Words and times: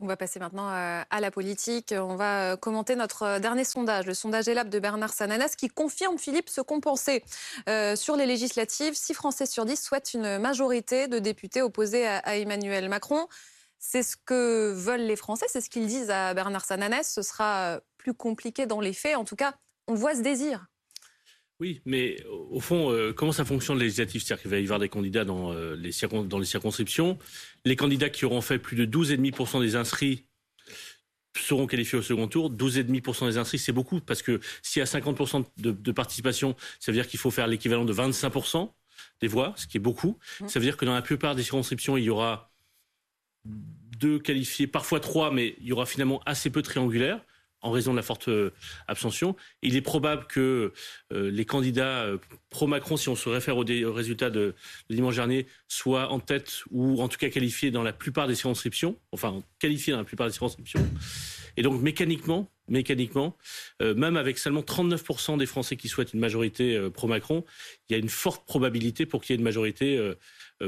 On 0.00 0.06
va 0.06 0.16
passer 0.16 0.40
maintenant 0.40 0.68
euh, 0.70 1.02
à 1.08 1.20
la 1.20 1.30
politique. 1.30 1.94
On 1.96 2.16
va 2.16 2.52
euh, 2.52 2.56
commenter 2.56 2.96
notre 2.96 3.22
euh, 3.22 3.38
dernier 3.38 3.62
sondage, 3.62 4.06
le 4.06 4.14
sondage 4.14 4.48
ELAB 4.48 4.68
de 4.68 4.80
Bernard 4.80 5.12
Sananas, 5.12 5.54
qui 5.56 5.68
confirme, 5.68 6.18
Philippe, 6.18 6.48
ce 6.48 6.60
qu'on 6.60 6.80
pensait 6.80 7.22
sur 7.96 8.16
les 8.16 8.26
législatives. 8.26 8.94
6 8.94 9.14
Français 9.14 9.46
sur 9.46 9.64
10 9.64 9.80
souhaitent 9.80 10.14
une 10.14 10.38
majorité 10.38 11.06
de 11.06 11.18
députés 11.18 11.62
opposés 11.62 12.06
à, 12.06 12.36
Emmanuel 12.36 12.88
Macron. 12.88 13.28
C'est 13.78 14.02
ce 14.02 14.16
que 14.16 14.72
veulent 14.72 15.02
les 15.02 15.16
Français, 15.16 15.46
c'est 15.48 15.60
ce 15.60 15.70
qu'ils 15.70 15.86
disent 15.86 16.10
à 16.10 16.34
Bernard 16.34 16.64
Sananas. 16.64 17.04
Ce 17.04 17.22
sera 17.22 17.80
plus 17.98 18.14
compliqué 18.14 18.66
dans 18.66 18.80
les 18.80 18.92
faits. 18.92 19.16
En 19.16 19.24
tout 19.24 19.36
cas, 19.36 19.54
on 19.86 19.94
voit 19.94 20.14
ce 20.14 20.20
désir. 20.20 20.66
Oui, 21.60 21.80
mais 21.84 22.16
au 22.26 22.58
fond, 22.58 22.90
euh, 22.90 23.12
comment 23.12 23.30
ça 23.30 23.44
fonctionne 23.44 23.78
les 23.78 23.84
législatives 23.84 24.22
C'est-à-dire 24.22 24.42
qu'il 24.42 24.50
va 24.50 24.58
y 24.58 24.62
avoir 24.62 24.80
des 24.80 24.88
candidats 24.88 25.24
dans, 25.24 25.52
euh, 25.52 25.76
les 25.76 25.92
dans 26.26 26.38
les 26.38 26.44
circonscriptions. 26.44 27.16
Les 27.64 27.76
candidats 27.76 28.10
qui 28.10 28.24
auront 28.24 28.40
fait 28.40 28.58
plus 28.58 28.76
de 28.76 28.84
12,5% 28.84 29.60
des 29.60 29.76
inscrits 29.76 30.24
seront 31.38 31.66
qualifiés 31.66 31.98
au 31.98 32.02
second 32.02 32.26
tour. 32.26 32.50
12,5% 32.50 33.26
des 33.26 33.38
inscrits, 33.38 33.58
c'est 33.58 33.72
beaucoup, 33.72 34.00
parce 34.00 34.22
que 34.22 34.40
s'il 34.62 34.80
y 34.80 34.82
a 34.82 34.86
50% 34.86 35.44
de, 35.56 35.92
participation, 35.92 36.56
ça 36.80 36.90
veut 36.90 36.96
dire 36.96 37.06
qu'il 37.06 37.20
faut 37.20 37.30
faire 37.30 37.46
l'équivalent 37.46 37.84
de 37.84 37.94
25% 37.94 38.72
des 39.20 39.28
voix, 39.28 39.54
ce 39.56 39.66
qui 39.66 39.76
est 39.76 39.80
beaucoup. 39.80 40.18
Mmh. 40.40 40.48
Ça 40.48 40.58
veut 40.58 40.64
dire 40.64 40.76
que 40.76 40.84
dans 40.84 40.94
la 40.94 41.02
plupart 41.02 41.36
des 41.36 41.42
circonscriptions, 41.42 41.96
il 41.96 42.04
y 42.04 42.10
aura 42.10 42.52
deux 43.44 44.18
qualifiés, 44.18 44.66
parfois 44.66 44.98
trois, 44.98 45.30
mais 45.30 45.54
il 45.60 45.66
y 45.66 45.72
aura 45.72 45.86
finalement 45.86 46.20
assez 46.26 46.50
peu 46.50 46.62
de 46.62 46.66
triangulaires 46.66 47.24
en 47.64 47.70
raison 47.70 47.92
de 47.92 47.96
la 47.96 48.02
forte 48.02 48.28
euh, 48.28 48.52
abstention. 48.86 49.34
Il 49.62 49.74
est 49.74 49.80
probable 49.80 50.26
que 50.26 50.72
euh, 51.12 51.30
les 51.30 51.44
candidats 51.46 52.04
euh, 52.04 52.18
pro-Macron, 52.50 52.96
si 52.96 53.08
on 53.08 53.16
se 53.16 53.28
réfère 53.28 53.56
aux, 53.56 53.64
résultats 53.64 54.30
de, 54.30 54.54
dimanche 54.90 55.16
dernier, 55.16 55.46
soient 55.66 56.12
en 56.12 56.20
tête 56.20 56.62
ou 56.70 57.02
en 57.02 57.08
tout 57.08 57.18
cas 57.18 57.30
qualifiés 57.30 57.70
dans 57.70 57.82
la 57.82 57.94
plupart 57.94 58.28
des 58.28 58.34
circonscriptions, 58.34 58.96
enfin 59.12 59.42
qualifiés 59.58 59.92
dans 59.92 59.98
la 59.98 60.04
plupart 60.04 60.26
des 60.26 60.32
circonscriptions. 60.32 60.86
Et 61.56 61.62
donc 61.62 61.80
mécaniquement, 61.80 62.50
mécaniquement, 62.68 63.36
même 63.80 64.16
avec 64.16 64.38
seulement 64.38 64.62
39% 64.62 65.38
des 65.38 65.46
Français 65.46 65.76
qui 65.76 65.88
souhaitent 65.88 66.12
une 66.12 66.20
majorité 66.20 66.90
pro-Macron, 66.92 67.44
il 67.88 67.92
y 67.92 67.96
a 67.96 67.98
une 67.98 68.08
forte 68.08 68.44
probabilité 68.44 69.06
pour 69.06 69.22
qu'il 69.22 69.34
y 69.34 69.36
ait 69.36 69.38
une 69.38 69.44
majorité 69.44 70.14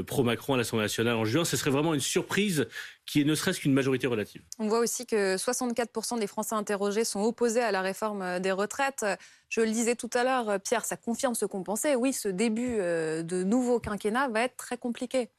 pro-Macron 0.03 0.53
à 0.55 0.57
l'Assemblée 0.57 0.85
nationale 0.85 1.15
en 1.15 1.25
juin. 1.25 1.45
Ce 1.45 1.57
serait 1.57 1.71
vraiment 1.71 1.93
une 1.93 1.99
surprise 1.99 2.67
qui 3.05 3.21
est 3.21 3.23
ne 3.23 3.35
serait-ce 3.35 3.59
qu'une 3.59 3.73
majorité 3.73 4.07
relative. 4.07 4.41
On 4.59 4.67
voit 4.67 4.79
aussi 4.79 5.05
que 5.05 5.35
64% 5.37 6.19
des 6.19 6.27
Français 6.27 6.55
interrogés 6.55 7.05
sont 7.05 7.21
opposés 7.21 7.61
à 7.61 7.71
la 7.71 7.81
réforme 7.81 8.39
des 8.39 8.51
retraites. 8.51 9.05
Je 9.49 9.61
le 9.61 9.71
disais 9.71 9.95
tout 9.95 10.09
à 10.13 10.23
l'heure, 10.23 10.59
Pierre, 10.59 10.83
ça 10.83 10.97
confirme 10.97 11.35
ce 11.35 11.45
qu'on 11.45 11.63
pensait. 11.63 11.95
Oui, 11.95 12.13
ce 12.13 12.27
début 12.27 12.77
euh, 12.79 13.23
de 13.23 13.43
nouveau 13.43 13.79
quinquennat 13.79 14.27
va 14.27 14.41
être 14.41 14.57
très 14.57 14.77
compliqué. 14.77 15.29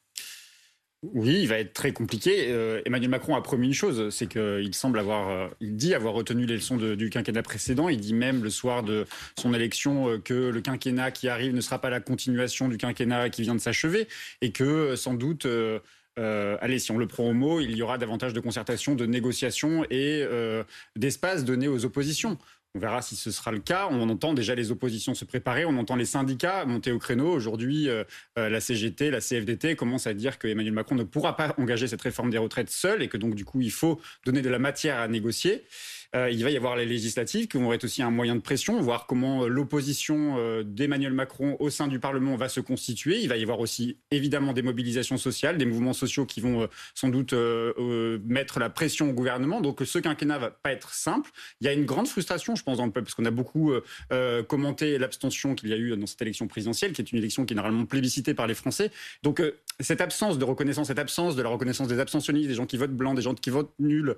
Oui, 1.04 1.42
il 1.42 1.46
va 1.46 1.58
être 1.58 1.74
très 1.74 1.92
compliqué. 1.92 2.46
Euh, 2.48 2.82
Emmanuel 2.84 3.10
Macron 3.10 3.36
a 3.36 3.40
promis 3.40 3.68
une 3.68 3.72
chose, 3.74 4.12
c'est 4.12 4.26
qu'il 4.26 4.74
semble 4.74 4.98
avoir, 4.98 5.28
euh, 5.28 5.46
il 5.60 5.76
dit 5.76 5.94
avoir 5.94 6.12
retenu 6.12 6.44
les 6.44 6.56
leçons 6.56 6.76
du 6.76 7.08
quinquennat 7.08 7.42
précédent. 7.44 7.88
Il 7.88 8.00
dit 8.00 8.14
même 8.14 8.42
le 8.42 8.50
soir 8.50 8.82
de 8.82 9.06
son 9.38 9.54
élection 9.54 10.08
euh, 10.08 10.18
que 10.18 10.34
le 10.34 10.60
quinquennat 10.60 11.12
qui 11.12 11.28
arrive 11.28 11.54
ne 11.54 11.60
sera 11.60 11.80
pas 11.80 11.88
la 11.88 12.00
continuation 12.00 12.66
du 12.66 12.78
quinquennat 12.78 13.30
qui 13.30 13.42
vient 13.42 13.54
de 13.54 13.60
s'achever 13.60 14.08
et 14.42 14.50
que 14.50 14.96
sans 14.96 15.14
doute. 15.14 15.46
allez, 16.16 16.80
si 16.80 16.90
on 16.90 16.98
le 16.98 17.06
prend 17.06 17.28
au 17.28 17.32
mot, 17.32 17.60
il 17.60 17.76
y 17.76 17.82
aura 17.82 17.96
davantage 17.96 18.32
de 18.32 18.40
concertation, 18.40 18.96
de 18.96 19.06
négociations 19.06 19.84
et 19.90 20.26
d'espace 20.96 21.44
donné 21.44 21.68
aux 21.68 21.84
oppositions. 21.84 22.38
On 22.74 22.80
verra 22.80 23.00
si 23.00 23.16
ce 23.16 23.30
sera 23.30 23.50
le 23.50 23.60
cas. 23.60 23.88
On 23.90 24.08
entend 24.08 24.34
déjà 24.34 24.54
les 24.54 24.70
oppositions 24.70 25.14
se 25.14 25.24
préparer, 25.24 25.64
on 25.64 25.76
entend 25.78 25.96
les 25.96 26.04
syndicats 26.04 26.64
monter 26.66 26.92
au 26.92 26.98
créneau. 26.98 27.30
Aujourd'hui, 27.30 27.88
euh, 27.88 28.04
euh, 28.38 28.50
la 28.50 28.60
CGT, 28.60 29.10
la 29.10 29.20
CFDT 29.20 29.74
commencent 29.74 30.06
à 30.06 30.14
dire 30.14 30.38
que 30.38 30.48
Emmanuel 30.48 30.74
Macron 30.74 30.94
ne 30.94 31.02
pourra 31.02 31.34
pas 31.34 31.54
engager 31.58 31.88
cette 31.88 32.02
réforme 32.02 32.30
des 32.30 32.38
retraites 32.38 32.70
seul 32.70 33.02
et 33.02 33.08
que 33.08 33.16
donc 33.16 33.34
du 33.34 33.44
coup 33.44 33.60
il 33.60 33.70
faut 33.70 34.00
donner 34.26 34.42
de 34.42 34.50
la 34.50 34.58
matière 34.58 34.98
à 34.98 35.08
négocier. 35.08 35.64
Euh, 36.16 36.30
il 36.30 36.42
va 36.42 36.50
y 36.50 36.56
avoir 36.56 36.76
les 36.76 36.86
législatives 36.86 37.48
qui 37.48 37.58
vont 37.58 37.72
être 37.72 37.84
aussi 37.84 38.02
un 38.02 38.10
moyen 38.10 38.34
de 38.34 38.40
pression, 38.40 38.80
voir 38.80 39.06
comment 39.06 39.44
euh, 39.44 39.48
l'opposition 39.48 40.36
euh, 40.38 40.62
d'Emmanuel 40.62 41.12
Macron 41.12 41.56
au 41.60 41.68
sein 41.68 41.86
du 41.86 41.98
Parlement 41.98 42.34
va 42.36 42.48
se 42.48 42.60
constituer. 42.60 43.20
Il 43.20 43.28
va 43.28 43.36
y 43.36 43.42
avoir 43.42 43.60
aussi 43.60 43.98
évidemment 44.10 44.54
des 44.54 44.62
mobilisations 44.62 45.18
sociales, 45.18 45.58
des 45.58 45.66
mouvements 45.66 45.92
sociaux 45.92 46.24
qui 46.24 46.40
vont 46.40 46.68
sans 46.94 47.08
doute 47.08 47.34
mettre 48.24 48.58
la 48.58 48.70
pression 48.70 49.10
au 49.10 49.12
gouvernement. 49.12 49.60
Donc 49.60 49.80
ce 49.84 49.98
quinquennat 49.98 50.38
va 50.38 50.50
pas 50.50 50.72
être 50.72 50.92
simple. 50.92 51.30
Il 51.60 51.66
y 51.66 51.68
a 51.68 51.72
une 51.72 51.84
grande 51.84 52.08
frustration, 52.08 52.54
je 52.54 52.62
pense, 52.62 52.78
dans 52.78 52.86
le 52.86 52.92
peuple, 52.92 53.06
parce 53.06 53.14
qu'on 53.14 53.24
a 53.24 53.30
beaucoup 53.30 53.72
commenté 54.46 54.98
l'abstention 54.98 55.54
qu'il 55.54 55.68
y 55.68 55.72
a 55.72 55.76
eu 55.76 55.96
dans 55.96 56.06
cette 56.06 56.22
élection 56.22 56.46
présidentielle, 56.48 56.92
qui 56.92 57.02
est 57.02 57.12
une 57.12 57.18
élection 57.18 57.44
qui 57.44 57.54
est 57.54 57.56
normalement 57.56 57.86
plébiscitée 57.86 58.34
par 58.34 58.46
les 58.46 58.54
Français. 58.54 58.90
Donc 59.22 59.42
cette 59.80 60.00
absence 60.00 60.38
de 60.38 60.44
reconnaissance, 60.44 60.88
cette 60.88 60.98
absence 60.98 61.36
de 61.36 61.42
la 61.42 61.48
reconnaissance 61.48 61.88
des 61.88 62.00
abstentionnistes, 62.00 62.48
des 62.48 62.54
gens 62.54 62.66
qui 62.66 62.76
votent 62.76 62.96
blanc, 62.96 63.14
des 63.14 63.22
gens 63.22 63.34
qui 63.34 63.50
votent 63.50 63.74
nul, 63.78 64.16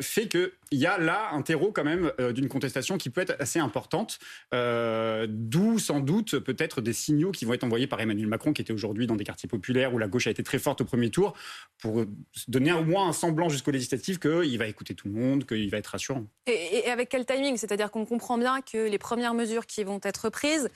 fait 0.00 0.28
qu'il 0.28 0.50
y 0.72 0.86
a 0.86 0.98
là 0.98 1.17
un 1.32 1.42
terreau 1.42 1.72
quand 1.72 1.84
même 1.84 2.12
euh, 2.20 2.32
d'une 2.32 2.48
contestation 2.48 2.98
qui 2.98 3.10
peut 3.10 3.20
être 3.20 3.36
assez 3.38 3.58
importante, 3.58 4.18
euh, 4.54 5.26
d'où 5.28 5.78
sans 5.78 6.00
doute 6.00 6.38
peut-être 6.38 6.80
des 6.80 6.92
signaux 6.92 7.30
qui 7.30 7.44
vont 7.44 7.54
être 7.54 7.64
envoyés 7.64 7.86
par 7.86 8.00
Emmanuel 8.00 8.26
Macron, 8.26 8.52
qui 8.52 8.62
était 8.62 8.72
aujourd'hui 8.72 9.06
dans 9.06 9.16
des 9.16 9.24
quartiers 9.24 9.48
populaires 9.48 9.94
où 9.94 9.98
la 9.98 10.08
gauche 10.08 10.26
a 10.26 10.30
été 10.30 10.42
très 10.42 10.58
forte 10.58 10.80
au 10.80 10.84
premier 10.84 11.10
tour, 11.10 11.34
pour 11.78 12.04
donner 12.48 12.72
au 12.72 12.84
moins 12.84 13.08
un 13.08 13.12
semblant 13.12 13.48
jusqu'au 13.48 13.70
législatif 13.70 14.18
qu'il 14.18 14.58
va 14.58 14.66
écouter 14.66 14.94
tout 14.94 15.08
le 15.08 15.14
monde, 15.14 15.46
qu'il 15.46 15.70
va 15.70 15.78
être 15.78 15.88
rassurant. 15.88 16.24
Et, 16.46 16.88
avec 16.90 17.08
quel 17.08 17.26
timing? 17.26 17.56
C'est-à-dire 17.56 17.90
qu'on 17.90 18.06
comprend 18.06 18.38
bien 18.38 18.60
que 18.60 18.88
les 18.88 18.98
premières 18.98 19.34
mesures 19.34 19.66
qui 19.66 19.84
vont 19.84 20.00
être 20.02 20.30
prises 20.30 20.68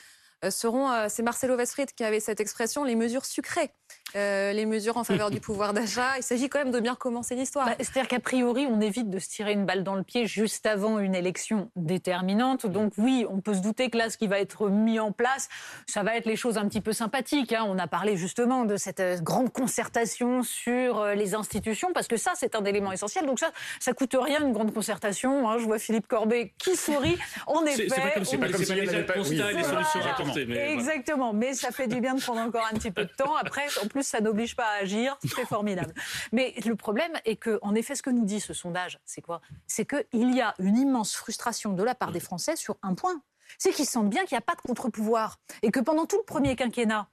euh, 0.45 0.51
seront, 0.51 1.09
c'est 1.09 1.23
Marcelo 1.23 1.57
Westfried 1.57 1.93
qui 1.95 2.05
avait 2.05 2.21
cette 2.21 2.41
expression, 2.41 2.85
les 2.85 2.97
mesures 2.97 3.25
sucrées. 3.25 3.71
Euh, 4.15 4.53
les 4.53 4.67
mesures 4.67 4.99
en 4.99 5.05
faveur 5.05 5.31
du 5.31 5.41
pouvoir 5.53 5.73
d'achat. 5.73 6.19
Il 6.19 6.23
s'agit 6.23 6.49
quand 6.49 6.59
même 6.59 6.71
de 6.71 6.81
bien 6.81 6.95
commencer 6.95 7.35
l'histoire. 7.35 7.67
Bah, 7.67 7.75
c'est-à-dire 7.79 8.09
qu'a 8.09 8.21
priori, 8.21 8.67
on 8.69 8.81
évite 8.81 9.09
de 9.09 9.19
se 9.19 9.29
tirer 9.29 9.53
une 9.53 9.65
balle 9.65 9.83
dans 9.83 9.95
le 9.95 10.03
pied 10.03 10.27
juste 10.27 10.67
avant 10.67 10.99
une 10.99 11.15
élection 11.15 11.71
déterminante. 11.77 12.67
Donc 12.67 12.93
oui, 12.99 13.25
on 13.31 13.41
peut 13.41 13.55
se 13.55 13.61
douter 13.61 13.89
que 13.89 13.97
là, 13.97 14.11
ce 14.11 14.19
qui 14.19 14.27
va 14.27 14.39
être 14.39 14.69
mis 14.69 15.01
en 15.01 15.13
place, 15.13 15.49
ça 15.87 16.03
va 16.03 16.17
être 16.17 16.27
les 16.27 16.37
choses 16.37 16.59
un 16.59 16.69
petit 16.69 16.81
peu 16.81 16.93
sympathiques. 16.93 17.53
Hein. 17.53 17.65
On 17.67 17.79
a 17.79 17.87
parlé 17.87 18.17
justement 18.17 18.65
de 18.65 18.77
cette 18.77 19.01
euh, 19.01 19.19
grande 19.19 19.51
concertation 19.51 20.43
sur 20.43 21.01
euh, 21.01 21.15
les 21.15 21.35
institutions, 21.35 21.93
parce 21.95 22.09
que 22.09 22.17
ça, 22.17 22.33
c'est 22.35 22.55
un 22.55 22.65
élément 22.65 22.93
essentiel. 22.93 23.25
Donc 23.27 23.39
ça, 23.39 23.51
ça 23.81 23.93
coûte 23.95 24.15
rien 24.19 24.43
une 24.43 24.53
grande 24.53 24.75
concertation. 24.75 25.49
Hein. 25.49 25.57
Je 25.59 25.65
vois 25.65 25.79
Philippe 25.79 26.07
Corbet 26.07 26.53
qui 26.59 26.77
sourit. 26.77 27.19
En 27.47 27.65
effet, 27.65 27.87
c'est 27.89 28.01
pas 28.01 28.11
comme 28.11 28.25
si, 28.25 28.37
les 28.77 28.87
solutions 28.87 30.01
Exactement, 30.49 31.33
mais 31.33 31.55
ça 31.55 31.71
fait 31.71 31.87
du 31.87 32.01
bien 32.01 32.15
de 32.15 32.21
prendre 32.21 32.41
encore 32.41 32.67
un 32.71 32.75
petit 32.75 32.91
peu 32.91 33.05
de 33.05 33.11
temps. 33.17 33.35
Après, 33.37 33.67
en 33.83 33.89
plus 33.89 34.07
ça 34.07 34.21
n'oblige 34.21 34.57
pas 34.57 34.67
à 34.67 34.83
agir, 34.83 35.19
c'est 35.23 35.47
formidable. 35.49 35.95
Mais 36.33 36.55
le 36.65 36.77
problème 36.77 37.13
est 37.25 37.37
que, 37.37 37.59
en 37.63 37.75
effet, 37.75 37.95
ce 37.95 38.03
que 38.03 38.11
nous 38.11 38.25
dit 38.25 38.41
ce 38.41 38.55
sondage, 38.55 38.99
c'est 39.05 39.23
quoi? 39.23 39.41
C'est 39.67 39.87
qu'il 39.87 40.35
y 40.35 40.41
a 40.41 40.55
une 40.59 40.77
immense 40.77 41.15
frustration 41.15 41.73
de 41.73 41.83
la 41.83 41.95
part 41.95 42.13
des 42.13 42.21
Français 42.21 42.57
sur 42.57 42.77
un 42.83 42.95
point. 42.95 43.23
C'est 43.59 43.73
qu'ils 43.73 43.87
sentent 43.87 44.09
bien 44.09 44.25
qu'il 44.25 44.35
n'y 44.35 44.39
a 44.39 44.43
pas 44.43 44.55
de 44.55 44.63
contre-pouvoir. 44.63 45.39
Et 45.63 45.71
que 45.71 45.81
pendant 45.81 46.07
tout 46.07 46.19
le 46.19 46.25
premier 46.25 46.57
quinquennat, 46.57 47.09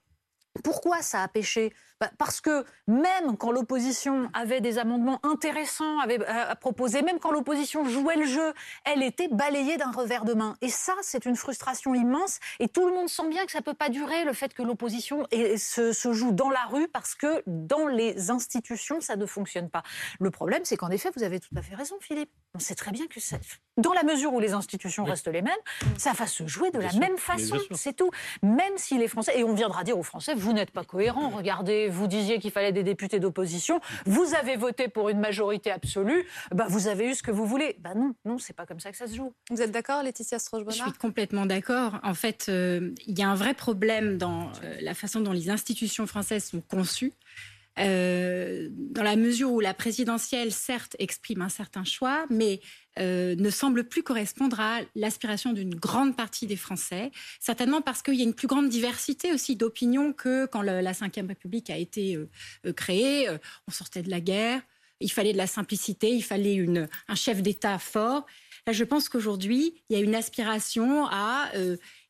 pourquoi 0.64 1.02
ça 1.02 1.24
a 1.24 1.28
pêché? 1.28 1.74
Bah, 2.00 2.10
parce 2.18 2.40
que 2.40 2.64
même 2.88 3.36
quand 3.38 3.52
l'opposition 3.52 4.30
avait 4.34 4.62
des 4.62 4.78
amendements 4.78 5.20
intéressants 5.24 6.00
avait, 6.00 6.26
à, 6.26 6.56
proposer, 6.56 7.02
même 7.02 7.20
quand 7.20 7.32
l'opposition 7.32 7.84
jouait 7.84 8.16
le 8.16 8.26
jeu, 8.26 8.54
elle 8.86 9.04
était 9.04 9.28
balayée 9.28 9.76
d'un 9.76 9.92
revers 9.92 10.24
de 10.24 10.34
main. 10.34 10.56
Et 10.62 10.70
ça, 10.70 10.94
c'est 11.02 11.26
une 11.26 11.36
frustration 11.36 11.94
immense. 11.94 12.40
Et 12.60 12.70
tout 12.70 12.88
le 12.88 12.94
monde 12.94 13.10
sent 13.10 13.28
bien 13.28 13.46
que 13.46 13.52
ça 13.52 13.60
ne 13.60 13.64
peut 13.64 13.74
pas 13.74 13.90
durer, 13.90 14.24
le 14.24 14.32
fait 14.32 14.54
que 14.54 14.64
l'opposition 14.64 15.28
se, 15.32 15.92
se, 15.92 16.14
joue 16.14 16.32
dans 16.32 16.50
la 16.50 16.64
rue, 16.70 16.88
parce 16.88 17.16
que 17.16 17.44
dans 17.48 17.88
les 17.88 18.30
institutions, 18.30 19.02
ça 19.02 19.18
ne 19.18 19.26
fonctionne 19.26 19.70
pas. 19.70 19.84
Le 20.20 20.32
problème, 20.32 20.62
c'est 20.64 20.78
qu'en 20.78 20.90
effet, 20.92 21.10
vous 21.18 21.24
avez 21.24 21.42
tout 21.42 21.54
à 21.58 21.62
fait 21.62 21.76
raison, 21.76 21.96
Philippe. 22.00 22.32
On 22.56 22.60
sait 22.60 22.76
très 22.76 22.92
bien 22.92 23.08
que 23.08 23.20
ça, 23.20 23.38
dans 23.78 23.94
la 23.94 24.04
mesure 24.04 24.34
où 24.34 24.40
les 24.40 24.54
institutions 24.54 25.04
restent 25.04 25.28
les 25.28 25.42
mêmes, 25.42 25.54
ça 25.98 26.14
va 26.14 26.28
se 26.28 26.48
jouer 26.48 26.72
de 26.72 26.80
la 26.80 26.92
même 26.94 27.18
façon. 27.18 27.58
C'est 27.74 27.94
tout. 27.94 28.10
Même 28.42 28.78
si 28.78 28.98
les 28.98 29.08
Français, 29.08 29.40
et 29.40 29.44
on 29.44 29.54
viendra 29.54 29.84
dire 29.84 29.98
aux 29.98 30.04
Français, 30.04 30.34
vous 30.36 30.54
n'êtes 30.54 30.72
pas 30.72 30.84
cohérents, 30.84 31.30
regardez 31.30 31.89
vous 31.90 32.08
disiez 32.08 32.40
qu'il 32.40 32.52
fallait 32.52 32.72
des 32.72 32.84
députés 32.84 33.20
d'opposition, 33.20 33.80
vous 34.06 34.34
avez 34.36 34.56
voté 34.56 34.88
pour 34.88 35.10
une 35.10 35.20
majorité 35.20 35.72
absolue, 35.72 36.26
bah 36.52 36.66
vous 36.70 36.88
avez 36.88 37.10
eu 37.10 37.16
ce 37.16 37.24
que 37.24 37.32
vous 37.32 37.46
voulez. 37.46 37.76
Bah 37.80 37.94
non, 37.96 38.14
non, 38.26 38.38
c'est 38.38 38.56
pas 38.56 38.66
comme 38.66 38.80
ça 38.80 38.92
que 38.92 38.98
ça 38.98 39.08
se 39.08 39.16
joue. 39.16 39.34
Vous 39.50 39.62
êtes 39.62 39.72
d'accord, 39.72 40.04
Laetitia 40.04 40.40
stroche 40.40 40.64
Je 40.68 40.74
suis 40.74 40.92
complètement 40.94 41.46
d'accord. 41.46 42.00
En 42.04 42.14
fait, 42.14 42.48
euh, 42.50 42.92
il 43.08 43.18
y 43.18 43.24
a 43.24 43.30
un 43.30 43.36
vrai 43.36 43.54
problème 43.54 44.18
dans 44.18 44.52
euh, 44.64 44.78
la 44.82 44.94
façon 44.94 45.22
dont 45.22 45.32
les 45.32 45.50
institutions 45.50 46.08
françaises 46.08 46.46
sont 46.46 46.62
conçues. 46.62 47.14
Euh, 47.80 48.68
dans 48.72 49.04
la 49.04 49.16
mesure 49.16 49.52
où 49.52 49.60
la 49.60 49.74
présidentielle, 49.74 50.52
certes, 50.52 50.96
exprime 51.00 51.42
un 51.42 51.50
certain 51.50 51.84
choix, 51.84 52.26
mais 52.30 52.60
euh, 53.00 53.36
ne 53.36 53.50
semble 53.50 53.86
plus 53.86 54.04
correspondre 54.04 54.60
à 54.60 54.82
l'aspiration 54.96 55.54
d'une 55.54 55.76
grande 55.76 56.16
partie 56.16 56.46
des 56.46 56.58
Français, 56.58 57.12
certainement 57.40 57.82
parce 57.82 58.02
qu'il 58.02 58.16
y 58.16 58.22
a 58.22 58.26
une 58.26 58.34
plus 58.34 58.48
grande 58.48 58.70
diversité 58.70 59.32
aussi 59.34 59.56
d'opinions 59.56 60.12
que 60.12 60.46
quand 60.48 60.62
la 60.62 60.82
Ve 60.82 61.28
République 61.28 61.70
a 61.70 61.78
été 61.78 62.16
euh, 62.16 62.74
créée. 62.74 63.30
on 63.68 63.72
sortait 63.72 64.02
de 64.02 64.10
la 64.10 64.20
guerre, 64.20 64.62
il 65.00 65.12
fallait 65.12 65.34
de 65.34 65.38
la 65.38 65.48
simplicité, 65.48 66.10
il 66.10 66.24
fallait 66.24 66.66
un 67.08 67.16
chef 67.16 67.42
d'État 67.42 67.80
fort. 67.80 68.26
Là, 68.68 68.74
je 68.74 68.84
pense 68.84 69.08
qu'aujourd'hui, 69.08 69.82
il 69.90 69.98
y 69.98 70.02
a 70.02 70.04
une 70.04 70.16
aspiration 70.16 71.08
à 71.08 71.50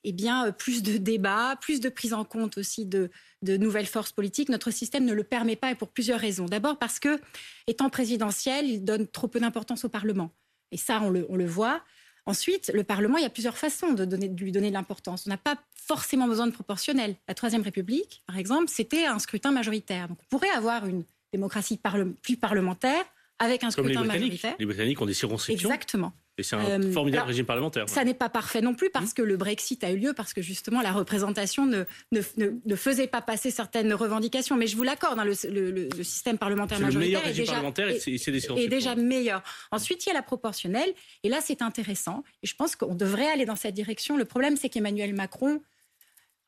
eh 0.04 0.12
bien, 0.14 0.52
plus 0.52 0.82
de 0.84 0.98
débats, 0.98 1.58
plus 1.60 1.80
de 1.80 1.90
prise 1.90 2.14
en 2.14 2.24
compte 2.24 2.58
aussi 2.58 2.86
de, 2.86 3.10
de 3.42 3.58
nouvelles 3.58 3.86
forces 3.86 4.12
politiques. 4.12 4.50
Notre 4.50 4.72
système 4.72 5.06
ne 5.06 5.14
le 5.14 5.24
permet 5.24 5.56
pas 5.56 5.72
et 5.72 5.76
pour 5.76 5.90
plusieurs 5.90 6.20
raisons. 6.20 6.46
D'abord 6.46 6.78
parce 6.78 7.00
que, 7.00 7.20
étant 7.68 7.90
présidentiel, 7.90 8.66
il 8.66 8.84
donne 8.84 9.08
trop 9.08 9.28
peu 9.28 9.40
d'importance 9.40 9.86
au 9.86 9.90
Parlement. 9.90 10.32
Et 10.72 10.78
ça, 10.78 11.02
on 11.02 11.10
le, 11.10 11.26
on 11.30 11.36
le 11.36 11.46
voit. 11.46 11.82
Ensuite, 12.26 12.72
le 12.74 12.84
Parlement, 12.84 13.18
il 13.18 13.24
y 13.24 13.26
a 13.26 13.30
plusieurs 13.30 13.58
façons 13.58 13.94
de, 13.94 14.06
donner, 14.06 14.30
de 14.30 14.44
lui 14.44 14.52
donner 14.52 14.70
de 14.70 14.76
l'importance. 14.76 15.24
On 15.26 15.30
n'a 15.30 15.38
pas 15.38 15.56
forcément 15.74 16.28
besoin 16.28 16.48
de 16.48 16.52
proportionnel. 16.52 17.16
La 17.28 17.34
Troisième 17.34 17.64
République, 17.64 18.24
par 18.28 18.38
exemple, 18.38 18.70
c'était 18.70 19.06
un 19.06 19.20
scrutin 19.20 19.52
majoritaire. 19.52 20.08
Donc 20.08 20.20
on 20.22 20.26
pourrait 20.30 20.52
avoir 20.52 20.86
une 20.86 21.04
démocratie 21.34 21.78
parle, 21.78 22.14
plus 22.22 22.38
parlementaire 22.38 23.04
avec 23.40 23.64
un 23.64 23.72
Comme 23.72 23.86
scrutin 23.86 24.04
majoritaire. 24.04 24.56
Les 24.60 24.66
Britanniques 24.66 25.02
ont 25.02 25.06
des 25.06 25.14
circonscriptions. 25.14 25.70
Exactement. 25.70 26.14
Et 26.40 26.44
c'est 26.44 26.56
un 26.56 26.60
Euh, 26.66 26.92
formidable 26.94 27.18
alors, 27.20 27.28
régime 27.28 27.46
parlementaire. 27.46 27.90
Ça 27.90 28.04
n'est 28.04 28.14
pas 28.14 28.30
parfait 28.30 28.62
non 28.62 28.74
plus 28.74 28.90
parce 28.90 29.14
que 29.14 29.22
le 29.22 29.36
Brexit 29.38 29.84
a 29.84 29.92
eu 29.92 29.98
lieu, 29.98 30.14
parce 30.14 30.34
que 30.34 30.42
justement 30.42 30.82
la 30.82 30.92
représentation 30.92 31.66
ne, 31.66 31.84
ne, 32.12 32.22
ne- 32.38 32.52
ne 32.66 32.76
faisait 32.76 33.08
pas 33.08 33.22
passer 33.22 33.52
certaines 33.52 33.94
revendications. 33.94 34.56
Mais 34.56 34.68
je 34.68 34.78
vous 34.78 34.84
l'accorde, 34.84 35.20
hein, 35.20 35.26
le, 35.26 35.34
le- 35.50 35.72
le- 35.72 35.90
le 35.96 36.04
système 36.04 36.38
parlementaire 36.38 36.80
majoritaire 36.80 37.00
meilleur 37.08 37.22
est 37.24 37.28
régime 37.28 37.44
déjà, 37.44 37.54
parlementaire 37.54 37.90
et 37.90 38.00
c'est 38.00 38.32
des 38.32 38.46
est 38.58 38.68
déjà 38.68 38.96
meilleur. 38.96 39.44
Ensuite, 39.72 40.06
il 40.06 40.10
y 40.10 40.12
a 40.12 40.16
la 40.16 40.22
proportionnelle. 40.24 40.94
Et 41.24 41.30
là, 41.30 41.40
c'est 41.44 41.62
intéressant. 41.62 42.24
Et 42.42 42.48
je 42.48 42.56
pense 42.56 42.76
qu'on 42.76 42.96
devrait 42.96 43.28
aller 43.28 43.46
dans 43.46 43.56
cette 43.58 43.76
direction. 43.76 44.16
Le 44.18 44.26
problème, 44.26 44.56
c'est 44.56 44.70
qu'Emmanuel 44.70 45.14
Macron 45.14 45.62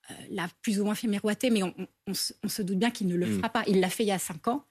euh, 0.10 0.14
l'a 0.32 0.48
plus 0.62 0.80
ou 0.80 0.86
moins 0.86 0.96
fait 0.96 1.08
miroiter, 1.08 1.50
mais 1.50 1.64
on, 1.64 1.74
on- 1.78 1.88
on 2.08 2.14
se, 2.14 2.34
on 2.44 2.50
se 2.50 2.62
doute 2.62 2.78
bien 2.80 2.92
qu'il 2.92 3.08
ne 3.08 3.16
le 3.16 3.26
Mm. 3.28 3.36
fera 3.38 3.50
pas. 3.50 3.64
Il 3.68 3.80
l'a 3.80 3.90
fait 3.90 4.04
il 4.04 4.08
y 4.08 4.12
a 4.12 4.20
cinq 4.20 4.48
ans. 4.48 4.64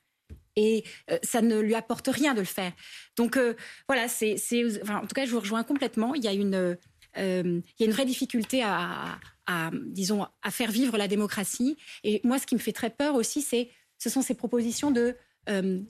Et 0.61 0.85
euh, 1.11 1.19
ça 1.23 1.41
ne 1.41 1.59
lui 1.59 1.75
apporte 1.75 2.09
rien 2.09 2.35
de 2.35 2.41
le 2.41 2.47
faire. 2.47 2.73
Donc 3.17 3.39
euh, 3.39 3.55
voilà, 3.89 4.09
c'est, 4.09 4.37
en 4.89 5.07
tout 5.07 5.15
cas, 5.15 5.25
je 5.25 5.31
vous 5.31 5.41
rejoins 5.41 5.65
complètement. 5.65 6.15
Il 6.15 6.23
y 6.23 6.29
a 6.29 6.35
une, 6.35 6.55
euh, 6.55 6.75
il 7.17 7.81
y 7.81 7.83
a 7.83 7.87
une 7.87 7.93
vraie 7.93 8.05
difficulté 8.05 8.63
à, 8.63 9.19
à, 9.47 9.71
disons, 9.87 10.27
à 10.43 10.51
faire 10.51 10.71
vivre 10.71 10.99
la 10.99 11.09
démocratie. 11.09 11.79
Et 12.05 12.21
moi, 12.25 12.39
ce 12.39 12.47
qui 12.47 12.55
me 12.55 12.61
fait 12.61 12.75
très 12.75 12.91
peur 12.91 13.15
aussi, 13.15 13.41
c'est, 13.41 13.71
ce 13.97 14.11
sont 14.11 14.21
ces 14.23 14.35
propositions 14.35 14.91
de 14.91 15.17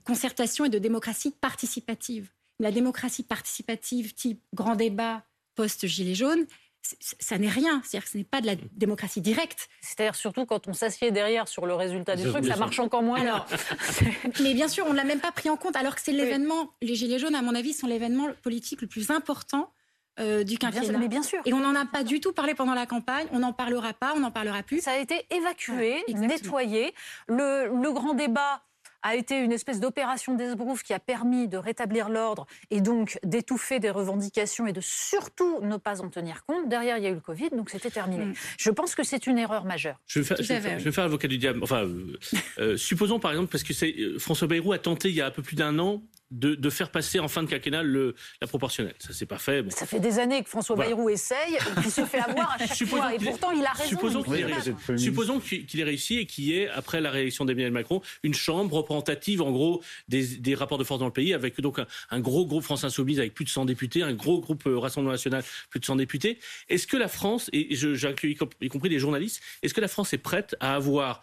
concertation 0.05 0.65
et 0.65 0.71
de 0.71 0.79
démocratie 0.79 1.33
participative. 1.39 2.31
La 2.61 2.71
démocratie 2.71 3.25
participative, 3.25 4.15
type 4.15 4.41
grand 4.55 4.77
débat 4.77 5.25
post-gilet 5.55 6.15
jaune, 6.15 6.47
ça 6.83 7.39
n'est 7.39 7.49
rien. 7.49 7.81
C'est-à-dire 7.85 8.05
que 8.05 8.11
ce 8.11 8.19
n'est 8.19 8.25
pas 8.25 8.41
de 8.41 8.47
la 8.47 8.55
démocratie 8.73 9.21
directe. 9.21 9.69
C'est-à-dire 9.81 10.15
surtout 10.15 10.47
quand 10.47 10.69
on 10.69 10.73
s'assied 10.73 11.11
derrière 11.11 11.49
sur 11.49 11.67
le 11.67 11.75
résultat 11.75 12.17
du 12.17 12.29
truc, 12.29 12.45
ça 12.45 12.57
marche 12.57 12.79
encore 12.79 13.03
moins. 13.03 13.21
Alors, 13.21 13.47
mais 14.43 14.55
bien 14.55 14.69
sûr, 14.69 14.87
on 14.87 14.93
ne 14.93 14.97
l'a 14.97 15.05
même 15.05 15.21
pas 15.21 15.33
pris 15.33 15.51
en 15.51 15.57
compte, 15.57 15.77
alors 15.77 15.95
que 15.95 16.01
c'est 16.01 16.13
l'événement, 16.13 16.71
les 16.83 16.95
Gilets 16.95 17.19
jaunes, 17.19 17.35
à 17.35 17.43
mon 17.43 17.55
avis, 17.55 17.73
sont 17.73 17.87
l'événement 17.87 18.29
politique 18.43 18.81
le 18.83 18.89
plus 18.89 19.11
important 19.11 19.73
euh, 20.19 20.45
du 20.45 20.59
quinquennat. 20.59 20.99
mais 20.99 21.09
bien 21.09 21.23
sûr. 21.23 21.41
Et 21.47 21.53
on 21.53 21.61
n'en 21.61 21.75
a 21.75 21.87
pas 21.87 22.03
du 22.05 22.21
tout 22.21 22.33
parlé 22.33 22.55
pendant 22.55 22.75
la 22.75 22.87
campagne, 22.87 23.27
on 23.33 23.39
n'en 23.39 23.53
parlera 23.53 23.93
pas, 23.93 24.13
on 24.17 24.21
n'en 24.21 24.31
parlera 24.31 24.63
plus. 24.63 24.83
Ça 24.83 24.93
a 24.93 24.99
été 24.99 25.27
évacué, 25.31 26.05
Ouais, 26.09 26.15
nettoyé. 26.15 26.93
Le, 27.29 27.69
le 27.69 27.93
grand 27.93 28.15
débat 28.15 28.63
a 29.03 29.15
été 29.17 29.39
une 29.39 29.53
espèce 29.53 29.81
d'opération 29.81 30.35
d'esbrouf 30.35 30.83
qui 30.83 30.93
a 30.93 30.99
permis 30.99 31.49
de 31.49 31.57
rétablir 31.57 32.09
l'ordre 32.09 32.47
et 32.71 32.81
donc 32.81 33.19
d'étouffer 33.25 33.81
des 33.81 33.91
revendications 33.91 34.67
et 34.67 34.73
de 34.73 34.81
surtout 34.81 35.61
ne 35.63 35.77
pas 35.77 36.03
en 36.03 36.09
tenir 36.09 36.45
compte. 36.45 36.69
Derrière, 36.69 36.99
il 36.99 37.05
y 37.05 37.07
a 37.07 37.11
eu 37.11 37.15
le 37.15 37.21
Covid, 37.21 37.51
donc 37.51 37.71
c'était 37.71 37.91
terminé. 37.91 38.27
Mm. 38.27 38.35
Je 38.59 38.71
pense 38.71 38.95
que 38.95 39.03
c'est 39.03 39.27
une 39.27 39.39
erreur 39.39 39.65
majeure. 39.65 40.01
Je 40.07 40.21
vais, 40.21 40.25
faire, 40.25 40.37
je, 40.41 40.53
vais 40.53 40.61
faire, 40.61 40.79
je 40.79 40.85
vais 40.85 40.93
faire 40.93 41.05
avocat 41.05 41.29
du 41.29 41.39
diable. 41.39 41.61
Enfin, 41.63 41.85
euh, 41.85 42.19
euh, 42.59 42.77
supposons 42.77 43.19
par 43.19 43.31
exemple, 43.33 43.51
parce 43.51 43.65
que 43.65 43.73
c'est 43.73 43.95
euh, 43.99 44.19
François 44.19 44.49
Bayrou 44.49 44.73
a 44.73 44.79
tenté 44.79 45.09
il 45.09 45.15
y 45.15 45.21
a 45.21 45.27
un 45.27 45.31
peu 45.31 45.43
plus 45.43 45.57
d'un 45.57 45.79
an 45.79 46.03
de, 46.31 46.55
de 46.55 46.71
faire 46.71 46.91
passer 46.91 47.19
en 47.19 47.29
fin 47.29 47.43
de 47.43 47.49
quinquennat 47.49 47.83
le, 47.83 48.15
la 48.41 48.47
proportionnelle. 48.47 48.95
Ça 48.99 49.13
s'est 49.13 49.27
pas 49.27 49.39
fait. 49.39 49.63
Bon. 49.63 49.71
Ça 49.71 49.87
fait 49.87 50.01
des 50.01 50.19
années 50.19 50.43
que 50.43 50.49
François 50.49 50.77
Voilà. 50.77 50.91
Bayrou 50.95 51.09
essaye 51.11 51.55
et 51.57 51.81
qu'il 51.83 51.91
se 51.91 52.05
fait 52.05 52.19
avoir 52.21 52.53
à 52.53 52.59
chaque 52.59 52.77
Supposons 52.77 53.03
fois. 53.03 53.15
Et 53.15 53.19
pourtant, 53.19 53.51
il 53.51 53.65
a 53.65 53.71
raison. 53.73 53.89
supposons 53.89 54.25
il 54.29 54.47
qu'il 54.47 54.95
ait. 54.95 54.99
Supposons 54.99 55.41
qu'il 55.41 55.81
ait 55.81 55.85
réussi 55.85 56.19
et 56.19 56.27
qu'il 56.27 56.45
y 56.45 56.57
ait, 56.59 56.69
après 56.69 57.01
la 57.01 57.11
réélection 57.11 57.45
d'Emmanuel 57.45 57.73
Macron, 57.73 58.01
une 58.23 58.35
chambre 58.35 58.75
représentative, 58.77 59.43
en 59.43 59.51
gros, 59.51 59.83
des, 60.09 60.25
des 60.37 60.55
rapports 60.55 60.79
de 60.79 60.85
force 60.85 61.01
dans 61.01 61.07
le 61.07 61.13
pays, 61.13 61.35
avec 61.35 61.61
donc 61.61 61.79
un, 61.79 61.87
un 62.11 62.21
gros 62.21 62.47
groupe 62.47 62.63
France 62.63 62.85
Insoumise 62.85 63.19
avec 63.19 63.35
plus 63.35 63.45
de 63.45 63.51
100 63.51 63.65
députés, 63.65 64.03
un 64.03 64.13
gros 64.15 64.41
groupe 64.41 64.67
euh, 64.67 64.79
Rassemblement 64.79 65.13
National, 65.13 65.43
plus 65.69 65.81
de 65.81 65.85
100 65.85 65.97
députés. 65.97 66.39
Est-ce 66.69 66.87
que 66.87 66.97
la 66.97 67.09
France, 67.09 67.51
et 67.53 67.69
j'inclus 67.75 68.31
y 68.31 68.35
comp- 68.37 68.55
y 68.61 68.69
compris 68.69 68.89
les 68.89 68.99
journalistes, 68.99 69.43
est-ce 69.63 69.75
que 69.75 69.81
la 69.81 69.89
France 69.89 70.13
est 70.13 70.19
prête 70.19 70.55
à 70.61 70.75
avoir 70.75 71.23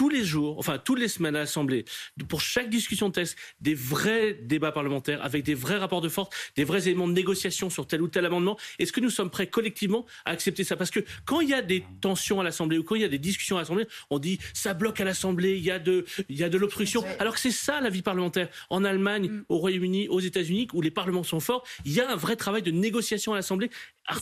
tous 0.00 0.08
les 0.08 0.24
jours, 0.24 0.58
enfin 0.58 0.78
toutes 0.78 0.98
les 0.98 1.08
semaines 1.08 1.36
à 1.36 1.40
l'Assemblée, 1.40 1.84
pour 2.26 2.40
chaque 2.40 2.70
discussion 2.70 3.10
de 3.10 3.12
texte, 3.12 3.36
des 3.60 3.74
vrais 3.74 4.32
débats 4.32 4.72
parlementaires 4.72 5.22
avec 5.22 5.42
des 5.44 5.52
vrais 5.52 5.76
rapports 5.76 6.00
de 6.00 6.08
force, 6.08 6.34
des 6.56 6.64
vrais 6.64 6.88
éléments 6.88 7.06
de 7.06 7.12
négociation 7.12 7.68
sur 7.68 7.86
tel 7.86 8.00
ou 8.00 8.08
tel 8.08 8.24
amendement. 8.24 8.56
Est-ce 8.78 8.92
que 8.92 9.00
nous 9.00 9.10
sommes 9.10 9.28
prêts 9.28 9.48
collectivement 9.48 10.06
à 10.24 10.30
accepter 10.30 10.64
ça? 10.64 10.74
Parce 10.74 10.90
que 10.90 11.00
quand 11.26 11.42
il 11.42 11.50
y 11.50 11.52
a 11.52 11.60
des 11.60 11.84
tensions 12.00 12.40
à 12.40 12.44
l'Assemblée 12.44 12.78
ou 12.78 12.82
quand 12.82 12.94
il 12.94 13.02
y 13.02 13.04
a 13.04 13.08
des 13.08 13.18
discussions 13.18 13.58
à 13.58 13.60
l'Assemblée, 13.60 13.86
on 14.08 14.18
dit 14.18 14.38
ça 14.54 14.72
bloque 14.72 15.02
à 15.02 15.04
l'Assemblée, 15.04 15.58
il 15.58 15.64
y 15.64 15.70
a 15.70 15.78
de, 15.78 16.06
il 16.30 16.38
y 16.38 16.44
a 16.44 16.48
de 16.48 16.56
l'obstruction. 16.56 17.04
Alors 17.18 17.34
que 17.34 17.40
c'est 17.40 17.50
ça 17.50 17.82
la 17.82 17.90
vie 17.90 18.00
parlementaire. 18.00 18.48
En 18.70 18.84
Allemagne, 18.84 19.42
au 19.50 19.58
Royaume-Uni, 19.58 20.08
aux 20.08 20.20
États-Unis, 20.20 20.66
où 20.72 20.80
les 20.80 20.90
parlements 20.90 21.24
sont 21.24 21.40
forts, 21.40 21.62
il 21.84 21.92
y 21.92 22.00
a 22.00 22.10
un 22.10 22.16
vrai 22.16 22.36
travail 22.36 22.62
de 22.62 22.70
négociation 22.70 23.34
à 23.34 23.36
l'Assemblée. 23.36 23.68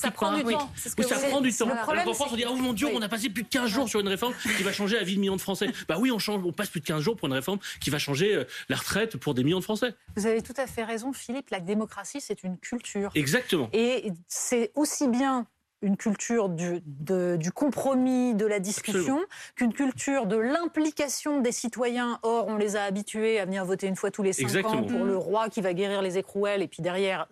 Ça 0.00 0.10
prend 0.10 0.36
du 0.36 0.42
temps. 0.42 0.72
Oui, 0.98 1.04
ça 1.04 1.18
prend 1.28 1.40
du 1.40 1.54
temps. 1.54 1.68
Alors 1.70 2.04
qu'en 2.04 2.14
France, 2.14 2.30
on 2.32 2.36
dit, 2.36 2.44
oh 2.48 2.56
mon 2.56 2.72
Dieu, 2.72 2.88
Oui. 2.88 2.94
on 2.96 3.00
a 3.00 3.08
passé 3.08 3.30
plus 3.30 3.44
de 3.44 3.48
15 3.48 3.70
jours 3.70 3.88
sur 3.88 4.00
une 4.00 4.08
réforme 4.08 4.34
qui 4.56 4.62
va 4.62 4.72
changer 4.72 4.96
la 4.96 5.04
vie 5.04 5.14
de 5.14 5.20
millions 5.20 5.36
de 5.36 5.40
Français. 5.40 5.67
Bah 5.88 5.96
oui, 5.98 6.10
on 6.10 6.18
change, 6.18 6.42
on 6.44 6.52
passe 6.52 6.70
plus 6.70 6.80
de 6.80 6.86
15 6.86 7.02
jours 7.02 7.16
pour 7.16 7.28
une 7.28 7.34
réforme 7.34 7.58
qui 7.80 7.90
va 7.90 7.98
changer 7.98 8.34
euh, 8.34 8.44
la 8.68 8.76
retraite 8.76 9.16
pour 9.16 9.34
des 9.34 9.44
millions 9.44 9.58
de 9.58 9.64
Français. 9.64 9.94
Vous 10.16 10.26
avez 10.26 10.42
tout 10.42 10.54
à 10.56 10.66
fait 10.66 10.84
raison, 10.84 11.12
Philippe. 11.12 11.50
La 11.50 11.60
démocratie, 11.60 12.20
c'est 12.20 12.42
une 12.42 12.58
culture. 12.58 13.10
Exactement. 13.14 13.68
Et 13.72 14.12
c'est 14.26 14.72
aussi 14.74 15.08
bien 15.08 15.46
une 15.82 15.96
culture 15.96 16.48
du, 16.48 16.80
de- 16.86 17.36
du 17.38 17.52
compromis, 17.52 18.34
de 18.34 18.46
la 18.46 18.58
discussion, 18.58 19.20
qu'une 19.54 19.72
culture 19.72 20.26
de 20.26 20.36
l'implication 20.36 21.40
des 21.40 21.52
citoyens. 21.52 22.18
Or, 22.22 22.46
on 22.48 22.56
les 22.56 22.76
a 22.76 22.82
habitués 22.84 23.38
à 23.38 23.44
venir 23.44 23.64
voter 23.64 23.86
une 23.86 23.96
fois 23.96 24.10
tous 24.10 24.22
les 24.22 24.32
cinq 24.32 24.42
Exactement. 24.44 24.82
ans 24.82 24.82
pour 24.84 25.04
le 25.04 25.16
roi 25.16 25.48
qui 25.48 25.60
va 25.60 25.74
guérir 25.74 26.02
les 26.02 26.18
écrouelles, 26.18 26.62
et 26.62 26.68
puis 26.68 26.82
derrière, 26.82 27.26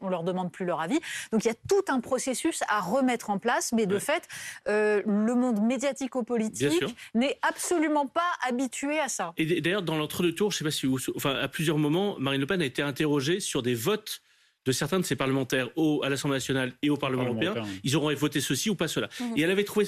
on 0.00 0.08
leur 0.08 0.22
demande 0.22 0.52
plus 0.52 0.64
leur 0.64 0.80
avis. 0.80 1.00
Donc, 1.32 1.44
il 1.44 1.48
y 1.48 1.50
a 1.50 1.56
tout 1.68 1.84
un 1.88 2.00
processus 2.00 2.60
à 2.68 2.80
remettre 2.80 3.30
en 3.30 3.38
place, 3.38 3.72
mais 3.72 3.86
de 3.86 3.94
Ouais. 3.94 4.00
fait, 4.00 4.28
euh, 4.68 5.02
le 5.06 5.34
monde 5.34 5.60
médiatico-politique 5.60 6.84
n'est 7.14 7.38
absolument 7.42 8.06
pas 8.06 8.20
habitué 8.46 9.00
à 9.00 9.08
ça. 9.08 9.32
Et 9.36 9.60
d'ailleurs, 9.60 9.82
dans 9.82 9.96
l'entre-deux 9.96 10.34
tours, 10.34 10.52
je 10.52 10.58
sais 10.58 10.64
pas 10.64 10.70
si 10.70 10.86
vous, 10.86 10.98
enfin, 11.16 11.34
à 11.34 11.48
plusieurs 11.48 11.78
moments, 11.78 12.16
Marine 12.18 12.40
Le 12.40 12.46
Pen 12.46 12.62
a 12.62 12.64
été 12.64 12.82
interrogée 12.82 13.40
sur 13.40 13.62
des 13.62 13.74
votes 13.74 14.22
de 14.66 14.72
certains 14.72 15.00
de 15.00 15.04
ses 15.04 15.16
parlementaires 15.16 15.68
au, 15.76 16.02
à 16.04 16.08
l'Assemblée 16.08 16.36
nationale 16.36 16.72
et 16.82 16.90
au 16.90 16.96
Parlement, 16.96 17.24
européen. 17.24 17.54
européen. 17.54 17.74
Ils 17.82 17.96
auront 17.96 18.12
voté 18.14 18.40
ceci 18.40 18.68
ou 18.70 18.74
pas 18.74 18.88
cela. 18.88 19.08
Mhm. 19.20 19.32
Et 19.36 19.40
elle 19.42 19.50
avait 19.50 19.64
trouvé, 19.64 19.86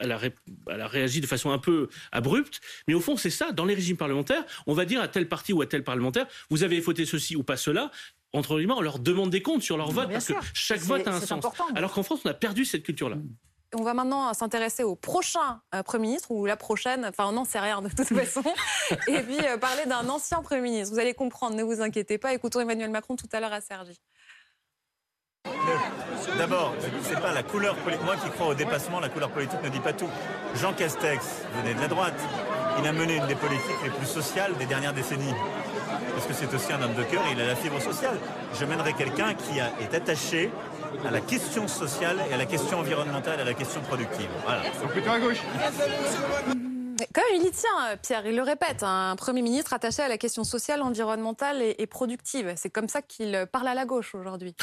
elle 0.00 0.12
a, 0.12 0.18
ré- 0.18 0.34
elle 0.68 0.80
a 0.80 0.86
réagi 0.88 1.20
de 1.20 1.26
façon 1.26 1.50
un 1.50 1.58
peu 1.58 1.88
abrupte, 2.12 2.60
mais 2.86 2.94
au 2.94 3.00
fond, 3.00 3.16
c'est 3.16 3.30
ça. 3.30 3.52
Dans 3.52 3.64
les 3.64 3.74
régimes 3.74 3.96
parlementaires, 3.96 4.44
on 4.66 4.74
va 4.74 4.84
dire 4.84 5.00
à 5.00 5.08
tel 5.08 5.28
parti 5.28 5.52
ou 5.52 5.62
à 5.62 5.66
tel 5.66 5.84
parlementaire, 5.84 6.26
vous 6.50 6.62
avez 6.62 6.80
voté 6.80 7.06
ceci 7.06 7.36
ou 7.36 7.42
pas 7.42 7.56
cela. 7.56 7.90
Entre 8.32 8.56
guillemets, 8.58 8.74
on 8.76 8.80
leur 8.82 8.98
demande 9.00 9.30
des 9.30 9.42
comptes 9.42 9.62
sur 9.62 9.76
leur 9.76 9.90
vote 9.90 10.10
parce 10.12 10.26
sûr. 10.26 10.38
que 10.38 10.44
chaque 10.54 10.80
vote 10.82 11.06
a 11.08 11.14
un 11.16 11.20
sens. 11.20 11.32
important. 11.32 11.66
Alors 11.74 11.92
qu'en 11.92 12.02
France, 12.04 12.20
on 12.24 12.28
a 12.28 12.34
perdu 12.34 12.64
cette 12.64 12.82
culture-là. 12.84 13.16
On 13.76 13.82
va 13.82 13.94
maintenant 13.94 14.34
s'intéresser 14.34 14.82
au 14.82 14.96
prochain 14.96 15.60
euh, 15.74 15.82
Premier 15.84 16.08
ministre 16.08 16.30
ou 16.32 16.44
la 16.44 16.56
prochaine, 16.56 17.04
enfin 17.06 17.26
on 17.28 17.32
n'en 17.32 17.44
sait 17.44 17.60
rien 17.60 17.80
de 17.82 17.88
toute 17.88 18.08
façon, 18.14 18.42
et 19.06 19.20
puis 19.22 19.38
euh, 19.46 19.58
parler 19.58 19.86
d'un 19.86 20.08
ancien 20.08 20.42
Premier 20.42 20.60
ministre. 20.62 20.92
Vous 20.94 20.98
allez 21.00 21.14
comprendre, 21.14 21.54
ne 21.56 21.62
vous 21.62 21.80
inquiétez 21.80 22.18
pas. 22.18 22.32
Écoutons 22.32 22.60
Emmanuel 22.60 22.90
Macron 22.90 23.14
tout 23.14 23.28
à 23.32 23.38
l'heure 23.38 23.52
à 23.52 23.60
Sergi. 23.60 24.00
D'abord, 26.36 26.74
c'est 27.02 27.20
pas 27.20 27.32
la 27.32 27.42
couleur 27.42 27.76
politique. 27.76 28.04
Moi 28.04 28.16
qui 28.16 28.28
crois 28.30 28.48
au 28.48 28.54
dépassement, 28.54 28.98
la 29.00 29.08
couleur 29.08 29.30
politique 29.30 29.62
ne 29.62 29.68
dit 29.68 29.80
pas 29.80 29.92
tout. 29.92 30.08
Jean 30.56 30.72
Castex 30.74 31.24
venait 31.56 31.74
de 31.74 31.80
la 31.80 31.88
droite. 31.88 32.14
Il 32.80 32.86
a 32.86 32.92
mené 32.92 33.16
une 33.16 33.26
des 33.26 33.34
politiques 33.36 33.82
les 33.84 33.90
plus 33.90 34.06
sociales 34.06 34.54
des 34.58 34.66
dernières 34.66 34.92
décennies. 34.94 35.34
Parce 36.14 36.26
que 36.26 36.32
c'est 36.34 36.52
aussi 36.54 36.72
un 36.72 36.82
homme 36.82 36.94
de 36.94 37.02
cœur 37.04 37.22
et 37.28 37.32
il 37.32 37.40
a 37.40 37.46
la 37.46 37.56
fibre 37.56 37.80
sociale. 37.80 38.18
Je 38.58 38.64
mènerai 38.64 38.92
quelqu'un 38.94 39.34
qui 39.34 39.60
a- 39.60 39.70
est 39.80 39.94
attaché 39.94 40.50
à 41.04 41.10
la 41.10 41.20
question 41.20 41.68
sociale 41.68 42.18
et 42.30 42.34
à 42.34 42.36
la 42.36 42.46
question 42.46 42.78
environnementale 42.78 43.38
et 43.38 43.42
à 43.42 43.44
la 43.44 43.54
question 43.54 43.80
productive. 43.82 44.28
Voilà. 44.44 44.62
Quand 47.14 47.22
même, 47.32 47.40
il 47.40 47.46
y 47.46 47.50
tient, 47.50 47.70
euh, 47.90 47.96
Pierre, 48.00 48.26
il 48.26 48.36
le 48.36 48.42
répète, 48.42 48.82
un 48.82 49.16
Premier 49.16 49.42
ministre 49.42 49.72
attaché 49.72 50.02
à 50.02 50.08
la 50.08 50.18
question 50.18 50.44
sociale, 50.44 50.82
environnementale 50.82 51.62
et, 51.62 51.76
et 51.78 51.86
productive. 51.86 52.52
C'est 52.56 52.70
comme 52.70 52.88
ça 52.88 53.02
qu'il 53.02 53.34
euh, 53.34 53.46
parle 53.46 53.68
à 53.68 53.74
la 53.74 53.86
gauche 53.86 54.14
aujourd'hui. 54.14 54.54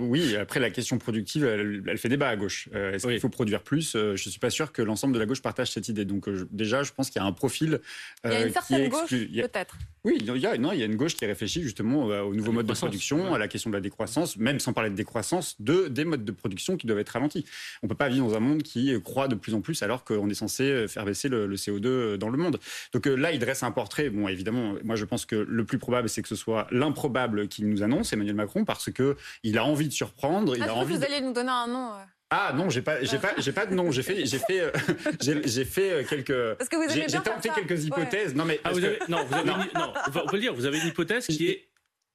Oui, 0.00 0.36
après 0.36 0.60
la 0.60 0.70
question 0.70 0.98
productive, 0.98 1.44
elle, 1.44 1.82
elle 1.86 1.98
fait 1.98 2.08
débat 2.08 2.28
à 2.28 2.36
gauche. 2.36 2.68
Euh, 2.74 2.92
Est-ce 2.92 3.06
Oui. 3.06 3.14
qu'il 3.14 3.20
faut 3.20 3.28
produire 3.28 3.62
plus? 3.62 3.94
Euh, 3.94 4.16
Je 4.16 4.28
ne 4.28 4.30
suis 4.30 4.40
pas 4.40 4.50
sûr 4.50 4.72
que 4.72 4.82
l'ensemble 4.82 5.14
de 5.14 5.18
la 5.18 5.26
gauche 5.26 5.42
partage 5.42 5.70
cette 5.70 5.88
idée. 5.88 6.04
Donc 6.04 6.28
euh, 6.28 6.36
je- 6.36 6.44
déjà, 6.50 6.82
je 6.82 6.92
pense 6.92 7.10
qu'il 7.10 7.20
y 7.20 7.24
a 7.24 7.26
un 7.26 7.32
profil. 7.32 7.80
Il 8.24 8.30
y 8.30 8.34
a 8.34 8.36
euh, 8.36 8.42
une 8.42 8.46
qui 8.48 8.52
certaine 8.52 8.88
gauche, 8.88 9.10
exclu- 9.10 9.26
il 9.30 9.36
y 9.36 9.42
a- 9.42 9.48
peut-être. 9.48 9.76
Oui, 10.04 10.18
il 10.20 10.36
y, 10.36 10.46
a, 10.46 10.56
non, 10.58 10.72
il 10.72 10.80
y 10.80 10.82
a 10.82 10.86
une 10.86 10.96
gauche 10.96 11.14
qui 11.14 11.24
réfléchit 11.26 11.62
justement 11.62 12.10
euh, 12.10 12.22
au 12.22 12.34
nouveau 12.34 12.50
mode 12.50 12.66
de 12.66 12.72
production, 12.72 13.28
ouais. 13.30 13.34
à 13.36 13.38
la 13.38 13.46
question 13.46 13.70
de 13.70 13.76
la 13.76 13.80
décroissance, 13.80 14.36
même 14.36 14.58
sans 14.58 14.72
parler 14.72 14.90
de 14.90 14.96
décroissance, 14.96 15.54
de, 15.60 15.86
des 15.86 16.04
modes 16.04 16.24
de 16.24 16.32
production 16.32 16.76
qui 16.76 16.88
doivent 16.88 16.98
être 16.98 17.10
ralentis. 17.10 17.44
On 17.82 17.86
ne 17.86 17.88
peut 17.88 17.94
pas 17.96 18.08
vivre 18.08 18.26
dans 18.28 18.34
un 18.36 18.40
monde 18.40 18.62
qui 18.64 18.92
croît 19.04 19.28
de 19.28 19.36
plus 19.36 19.54
en 19.54 19.60
plus 19.60 19.80
alors 19.82 20.02
qu'on 20.04 20.28
est 20.28 20.34
censé 20.34 20.86
faire 20.88 21.04
baisser 21.04 21.28
le, 21.28 21.46
le 21.46 21.54
CO2 21.56 22.16
dans 22.16 22.30
le 22.30 22.36
monde. 22.38 22.58
Donc 22.92 23.06
euh, 23.06 23.14
là, 23.14 23.30
il 23.32 23.38
dresse 23.38 23.62
un 23.62 23.70
portrait. 23.70 24.10
Bon, 24.10 24.26
évidemment, 24.26 24.74
moi 24.82 24.96
je 24.96 25.04
pense 25.04 25.24
que 25.24 25.36
le 25.36 25.64
plus 25.64 25.78
probable, 25.78 26.08
c'est 26.08 26.22
que 26.22 26.28
ce 26.28 26.36
soit 26.36 26.66
l'improbable 26.72 27.46
qui 27.46 27.62
nous 27.64 27.82
annonce, 27.84 28.12
Emmanuel 28.12 28.34
Macron, 28.34 28.64
parce 28.64 28.90
que 28.90 29.16
il 29.42 29.58
a 29.58 29.64
envie 29.64 29.88
de 29.88 29.92
surprendre, 29.92 30.56
il 30.56 30.62
Ah, 30.62 30.70
a 30.70 30.72
envie 30.74 30.94
vous 30.94 31.00
de- 31.00 31.04
alliez 31.04 31.20
nous 31.20 31.32
donner 31.32 31.50
un 31.50 31.66
nom. 31.66 31.90
Ah 32.30 32.52
non, 32.54 32.70
j'ai 32.70 32.80
pas, 32.82 33.02
j'ai 33.04 33.18
pas, 33.18 33.32
j'ai 33.38 33.52
pas 33.52 33.66
de 33.66 33.74
nom. 33.74 33.90
J'ai 33.90 34.02
fait, 34.02 34.24
j'ai 34.24 34.38
fait, 34.38 34.60
euh, 34.60 34.70
j'ai, 35.20 35.64
fait 35.64 35.90
euh, 35.92 36.04
quelques. 36.04 36.56
Parce 36.58 36.68
que 36.70 36.76
vous 36.76 36.84
aimez 36.84 37.06
J'ai, 37.08 37.18
tenté 37.20 37.50
quelques 37.50 37.70
Ouais. 37.70 37.82
hypothèses. 37.86 38.34
Non 38.34 38.44
mais 38.44 38.58
Ah, 38.64 38.72
vous 38.72 38.80
que- 38.80 38.86
avez, 38.86 38.98
non, 39.08 39.24
vous 39.24 39.34
avez 39.34 39.44
non, 39.44 39.56
on 39.74 40.10
va- 40.10 40.22
on 40.24 40.26
peut 40.28 40.36
le 40.36 40.40
dire, 40.42 40.54
vous 40.54 40.64
avez 40.64 40.78
une 40.80 40.88
hypothèse 40.88 41.26
qui 41.26 41.48
est 41.48 41.68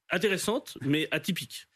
intéressante, 0.09 0.77
mais 0.81 1.07
atypique. 1.11 1.67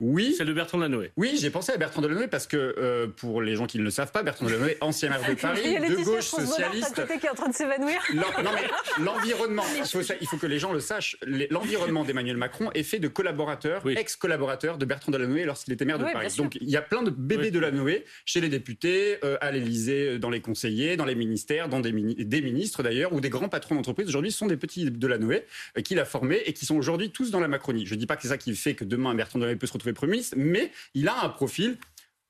Oui, 0.00 0.34
Celle 0.36 0.46
de 0.48 0.52
Bertrand 0.52 0.78
Delanoë. 0.78 1.10
oui, 1.16 1.36
j'ai 1.40 1.50
pensé 1.50 1.72
à 1.72 1.76
Bertrand 1.76 2.00
Delanoë 2.02 2.28
parce 2.28 2.46
que 2.46 2.56
euh, 2.56 3.06
pour 3.08 3.40
les 3.42 3.56
gens 3.56 3.66
qui 3.66 3.78
ne 3.78 3.82
le 3.84 3.90
savent 3.90 4.12
pas, 4.12 4.22
Bertrand 4.22 4.46
Delanoë, 4.46 4.76
ancien 4.80 5.08
maire 5.10 5.20
de 5.28 5.34
Paris, 5.40 5.60
Il 5.64 5.72
y 5.72 5.76
a 5.76 5.80
de 5.88 5.94
gauche 6.04 6.24
socialiste. 6.24 6.94
côté 6.94 7.18
qui 7.18 7.26
est 7.26 7.30
en 7.30 7.34
train 7.34 7.48
de 7.48 7.54
s'évanouir. 7.54 7.98
Non 8.14 8.24
mais 8.54 8.68
l'environnement, 9.04 9.62
il 9.76 9.84
faut, 9.86 10.02
ça- 10.02 10.14
il 10.20 10.26
faut 10.26 10.36
que 10.38 10.46
les 10.46 10.58
gens 10.58 10.72
le 10.72 10.80
sachent. 10.80 11.16
L'environnement 11.50 12.04
d'Emmanuel 12.04 12.36
Macron 12.36 12.70
est 12.74 12.82
fait 12.82 12.98
de 12.98 13.08
collaborateurs, 13.08 13.82
Oui. 13.84 13.94
ex-collaborateurs 13.96 14.78
de 14.78 14.84
Bertrand 14.84 15.12
Delanoë 15.12 15.44
lorsqu'il 15.44 15.72
était 15.72 15.84
maire 15.84 15.98
de 15.98 16.04
Oui, 16.04 16.12
Paris. 16.12 16.34
Donc 16.36 16.56
il 16.60 16.68
y 16.68 16.76
a 16.76 16.82
plein 16.82 17.02
de 17.02 17.10
bébés 17.10 17.44
Oui. 17.44 17.50
Delanoë 17.50 18.04
chez 18.24 18.40
les 18.40 18.48
députés, 18.48 19.18
euh, 19.24 19.36
à 19.40 19.50
l'Élysée, 19.50 20.18
dans 20.18 20.30
les 20.30 20.40
conseillers, 20.40 20.96
dans 20.96 21.04
les 21.04 21.14
ministères, 21.14 21.68
dans 21.68 21.80
des, 21.80 21.92
mini- 21.92 22.16
des 22.24 22.40
ministres 22.42 22.82
d'ailleurs, 22.82 23.12
ou 23.12 23.20
des 23.20 23.30
grands 23.30 23.48
patrons 23.48 23.74
d'entreprise. 23.74 24.08
Aujourd'hui, 24.08 24.32
ce 24.32 24.38
sont 24.38 24.46
des 24.46 24.56
petits 24.56 24.90
Delanoë 24.90 25.44
euh, 25.78 25.82
qu'il 25.82 25.98
a 25.98 26.04
formés 26.04 26.42
et 26.46 26.52
qui 26.52 26.66
sont 26.66 26.76
aujourd'hui 26.76 27.10
tous 27.10 27.30
dans 27.30 27.40
la 27.40 27.48
Macronie. 27.48 27.86
Je 27.86 27.94
ne 27.94 28.00
dis 28.00 28.06
pas 28.06 28.16
que 28.16 28.22
c'est 28.22 28.28
ça 28.28 28.38
qui 28.38 28.54
fait 28.56 28.74
que 28.74 28.84
demain 28.84 29.14
Bertrand 29.14 29.38
Delanoë 29.38 29.56
peut 29.56 29.65
se 29.66 29.72
retrouver 29.72 29.92
Premier 29.92 30.12
ministre, 30.12 30.36
mais 30.38 30.70
il 30.94 31.08
a 31.08 31.24
un 31.24 31.28
profil 31.28 31.78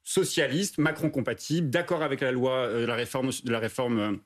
socialiste, 0.02 0.78
Macron 0.78 1.10
compatible, 1.10 1.68
d'accord 1.68 2.02
avec 2.02 2.20
la 2.20 2.32
loi, 2.32 2.52
euh, 2.52 2.86
la 2.86 2.94
réforme, 2.94 3.30
la 3.44 3.58
réforme. 3.58 4.20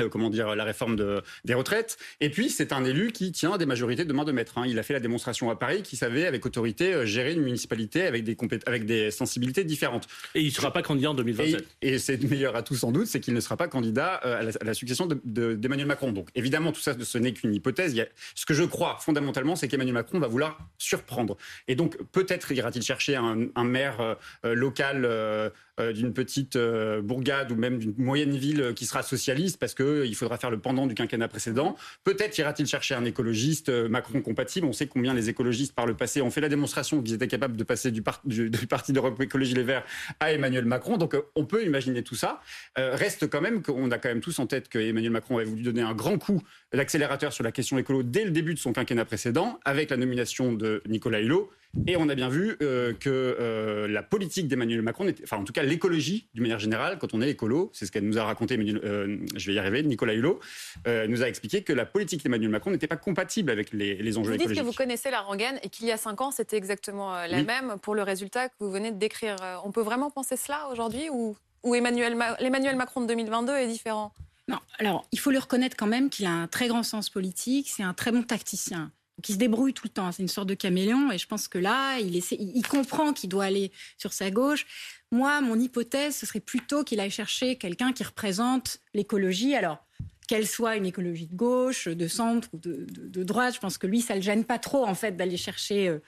Euh, 0.00 0.08
comment 0.08 0.30
dire, 0.30 0.54
la 0.56 0.64
réforme 0.64 0.96
de, 0.96 1.22
des 1.44 1.54
retraites. 1.54 1.98
Et 2.20 2.30
puis, 2.30 2.48
c'est 2.50 2.72
un 2.72 2.84
élu 2.84 3.12
qui 3.12 3.30
tient 3.32 3.56
des 3.58 3.66
majorités 3.66 4.04
de 4.04 4.12
main 4.12 4.24
de 4.24 4.32
maître. 4.32 4.58
hein. 4.58 4.64
Il 4.66 4.78
a 4.78 4.82
fait 4.82 4.94
la 4.94 5.00
démonstration 5.00 5.50
à 5.50 5.56
Paris 5.56 5.82
qu'il 5.82 5.98
savait, 5.98 6.26
avec 6.26 6.46
autorité, 6.46 6.94
euh, 6.94 7.04
gérer 7.06 7.32
une 7.34 7.42
municipalité 7.42 8.06
avec 8.06 8.24
des, 8.24 8.34
compét- 8.34 8.62
avec 8.66 8.86
des 8.86 9.10
sensibilités 9.10 9.64
différentes. 9.64 10.08
Et 10.34 10.40
il 10.40 10.46
ne 10.46 10.50
sera 10.52 10.72
pas 10.72 10.82
candidat 10.82 11.10
en 11.10 11.14
Et, 11.14 11.16
2027. 11.18 11.66
et 11.82 11.98
c'est 11.98 12.16
le 12.22 12.28
meilleur 12.28 12.56
atout 12.56 12.74
sans 12.76 12.90
doute, 12.92 13.06
c'est 13.06 13.20
qu'il 13.20 13.34
ne 13.34 13.40
sera 13.40 13.56
pas 13.56 13.68
candidat 13.68 14.20
euh, 14.24 14.40
à 14.40 14.42
la, 14.42 14.50
à 14.60 14.64
la 14.64 14.74
succession 14.74 15.06
de- 15.06 15.20
de- 15.24 15.54
d'Emmanuel 15.54 15.86
Macron. 15.86 16.12
Donc 16.12 16.28
évidemment, 16.34 16.72
tout 16.72 16.80
ça, 16.80 16.94
ce 17.00 17.18
n'est 17.18 17.32
qu'une 17.32 17.54
hypothèse. 17.54 17.92
Il 17.92 17.96
y 17.98 18.00
a- 18.00 18.08
ce 18.34 18.46
que 18.46 18.54
je 18.54 18.64
crois 18.64 18.98
fondamentalement, 19.00 19.56
c'est 19.56 19.68
qu'Emmanuel 19.68 19.94
Macron 19.94 20.18
va 20.18 20.26
vouloir 20.28 20.58
surprendre. 20.78 21.36
Et 21.68 21.74
donc 21.74 21.96
peut-être 22.12 22.50
ira-t-il 22.52 22.82
chercher 22.82 23.16
un, 23.16 23.46
un 23.54 23.64
maire 23.64 24.16
local 24.44 25.52
d'une 25.94 26.12
petite 26.12 26.56
bourgade 27.02 27.50
ou 27.52 27.56
même 27.56 27.78
d'une 27.78 27.94
moyenne 27.96 28.36
ville 28.36 28.72
qui 28.76 28.86
sera 28.86 29.02
socialiste 29.02 29.58
parce 29.58 29.74
qu'il 29.82 30.14
faudra 30.14 30.38
faire 30.38 30.50
le 30.50 30.58
pendant 30.58 30.86
du 30.86 30.94
quinquennat 30.94 31.28
précédent. 31.28 31.76
Peut-être 32.04 32.36
ira-t-il 32.38 32.66
chercher 32.66 32.94
un 32.94 33.04
écologiste 33.04 33.68
euh, 33.68 33.88
Macron 33.88 34.20
compatible. 34.20 34.66
On 34.66 34.72
sait 34.72 34.86
combien 34.86 35.14
les 35.14 35.28
écologistes 35.28 35.74
par 35.74 35.86
le 35.86 35.94
passé 35.94 36.20
ont 36.22 36.30
fait 36.30 36.40
la 36.40 36.48
démonstration 36.48 37.02
qu'ils 37.02 37.14
étaient 37.14 37.28
capables 37.28 37.56
de 37.56 37.64
passer 37.64 37.90
du, 37.90 38.02
par- 38.02 38.20
du- 38.24 38.50
du 38.62 38.66
parti 38.66 38.92
d'Europe 38.92 39.20
Écologie 39.20 39.54
Les 39.54 39.62
Verts 39.62 39.84
à 40.20 40.32
Emmanuel 40.32 40.64
Macron. 40.64 40.96
Donc 40.96 41.14
euh, 41.14 41.22
on 41.34 41.44
peut 41.44 41.64
imaginer 41.64 42.02
tout 42.02 42.14
ça. 42.14 42.40
Euh, 42.78 42.94
reste 42.94 43.28
quand 43.28 43.40
même 43.40 43.62
qu'on 43.62 43.90
a 43.90 43.98
quand 43.98 44.08
même 44.08 44.20
tous 44.20 44.38
en 44.38 44.46
tête 44.46 44.68
que 44.68 44.78
Emmanuel 44.78 45.10
Macron 45.12 45.36
avait 45.38 45.46
voulu 45.46 45.62
donner 45.62 45.82
un 45.82 45.94
grand 45.94 46.18
coup 46.18 46.42
d'accélérateur 46.72 47.32
sur 47.32 47.44
la 47.44 47.52
question 47.52 47.78
écolo 47.78 48.02
dès 48.02 48.24
le 48.24 48.30
début 48.30 48.54
de 48.54 48.58
son 48.58 48.72
quinquennat 48.72 49.04
précédent, 49.04 49.58
avec 49.64 49.90
la 49.90 49.96
nomination 49.96 50.52
de 50.52 50.82
Nicolas 50.88 51.20
Hulot. 51.20 51.50
Et 51.86 51.96
on 51.96 52.08
a 52.10 52.14
bien 52.14 52.28
vu 52.28 52.56
euh, 52.62 52.92
que 52.92 53.08
euh, 53.08 53.88
la 53.88 54.02
politique 54.02 54.46
d'Emmanuel 54.46 54.82
Macron, 54.82 55.04
n'était- 55.04 55.24
enfin 55.24 55.38
en 55.38 55.44
tout 55.44 55.52
cas 55.54 55.62
l'écologie 55.62 56.28
d'une 56.34 56.42
manière 56.42 56.58
générale, 56.58 56.98
quand 56.98 57.14
on 57.14 57.22
est 57.22 57.30
écolo, 57.30 57.70
c'est 57.72 57.86
ce 57.86 57.92
qu'elle 57.92 58.04
nous 58.06 58.18
a 58.18 58.24
raconté, 58.24 58.56
euh, 58.58 59.16
je 59.34 59.46
vais 59.46 59.54
y 59.54 59.58
arriver, 59.58 59.82
Nicolas 59.82 60.12
Hulot, 60.12 60.38
euh, 60.86 61.06
nous 61.06 61.22
a 61.22 61.28
expliqué 61.28 61.62
que 61.62 61.72
la 61.72 61.86
politique 61.86 62.22
d'Emmanuel 62.22 62.50
Macron 62.50 62.70
n'était 62.70 62.86
pas 62.86 62.96
compatible 62.98 63.50
avec 63.50 63.72
les, 63.72 63.94
les 63.96 64.18
enjeux 64.18 64.32
Vous 64.32 64.36
dites 64.36 64.48
que 64.48 64.52
écologiques. 64.52 64.66
vous 64.70 64.76
connaissez 64.84 65.10
la 65.10 65.22
rengaine 65.22 65.58
et 65.62 65.70
qu'il 65.70 65.86
y 65.86 65.92
a 65.92 65.96
cinq 65.96 66.20
ans, 66.20 66.30
c'était 66.30 66.56
exactement 66.58 67.14
la 67.26 67.38
Oui. 67.38 67.44
même 67.44 67.78
pour 67.80 67.94
le 67.94 68.02
résultat 68.02 68.48
que 68.48 68.54
vous 68.60 68.70
venez 68.70 68.92
de 68.92 68.98
décrire. 68.98 69.36
On 69.64 69.72
peut 69.72 69.80
vraiment 69.82 70.10
penser 70.10 70.36
cela 70.36 70.68
aujourd'hui 70.70 71.08
ou, 71.10 71.36
ou 71.62 71.74
Emmanuel 71.74 72.14
Ma- 72.14 72.36
Macron 72.76 73.00
de 73.00 73.06
2022 73.06 73.52
est 73.56 73.66
différent? 73.68 74.12
Non, 74.48 74.58
alors 74.78 75.06
il 75.12 75.18
faut 75.18 75.30
lui 75.30 75.38
reconnaître 75.38 75.76
quand 75.78 75.86
même 75.86 76.10
qu'il 76.10 76.26
a 76.26 76.30
un 76.32 76.48
très 76.48 76.68
grand 76.68 76.82
sens 76.82 77.08
politique, 77.08 77.70
c'est 77.74 77.82
un 77.82 77.94
très 77.94 78.12
bon 78.12 78.22
tacticien. 78.22 78.90
Donc 79.18 79.28
il 79.28 79.32
se 79.34 79.38
débrouille 79.38 79.74
tout 79.74 79.84
le 79.84 79.90
temps, 79.90 80.10
c'est 80.10 80.22
une 80.22 80.28
sorte 80.28 80.48
de 80.48 80.54
caméléon 80.54 81.12
et 81.12 81.18
je 81.18 81.26
pense 81.26 81.46
que 81.46 81.58
là, 81.58 81.98
il, 81.98 82.66
comprend 82.66 83.12
qu'il 83.12 83.28
doit 83.28 83.44
aller 83.44 83.70
sur 83.98 84.12
sa 84.12 84.30
gauche. 84.30 84.66
Moi, 85.10 85.40
mon 85.42 85.58
hypothèse, 85.58 86.16
ce 86.16 86.24
serait 86.24 86.40
plutôt 86.40 86.82
qu'il 86.82 86.98
aille 86.98 87.10
chercher 87.10 87.56
quelqu'un 87.56 87.92
qui 87.92 88.04
représente 88.04 88.78
l'écologie. 88.94 89.54
Alors, 89.54 89.84
qu'elle 90.28 90.46
soit 90.46 90.76
une 90.76 90.86
écologie 90.86 91.26
de 91.26 91.34
gauche, 91.34 91.88
de 91.88 92.08
centre 92.08 92.48
ou 92.54 92.58
de, 92.58 93.22
droite, 93.22 93.54
je 93.54 93.60
pense 93.60 93.76
que 93.76 93.86
lui, 93.86 94.00
ça 94.00 94.14
le 94.14 94.22
gêne 94.22 94.44
pas 94.44 94.58
trop 94.58 94.86
en 94.86 94.94
fait 94.94 95.14
d'aller 95.14 95.36
chercher 95.36 95.88
euh, 95.88 95.98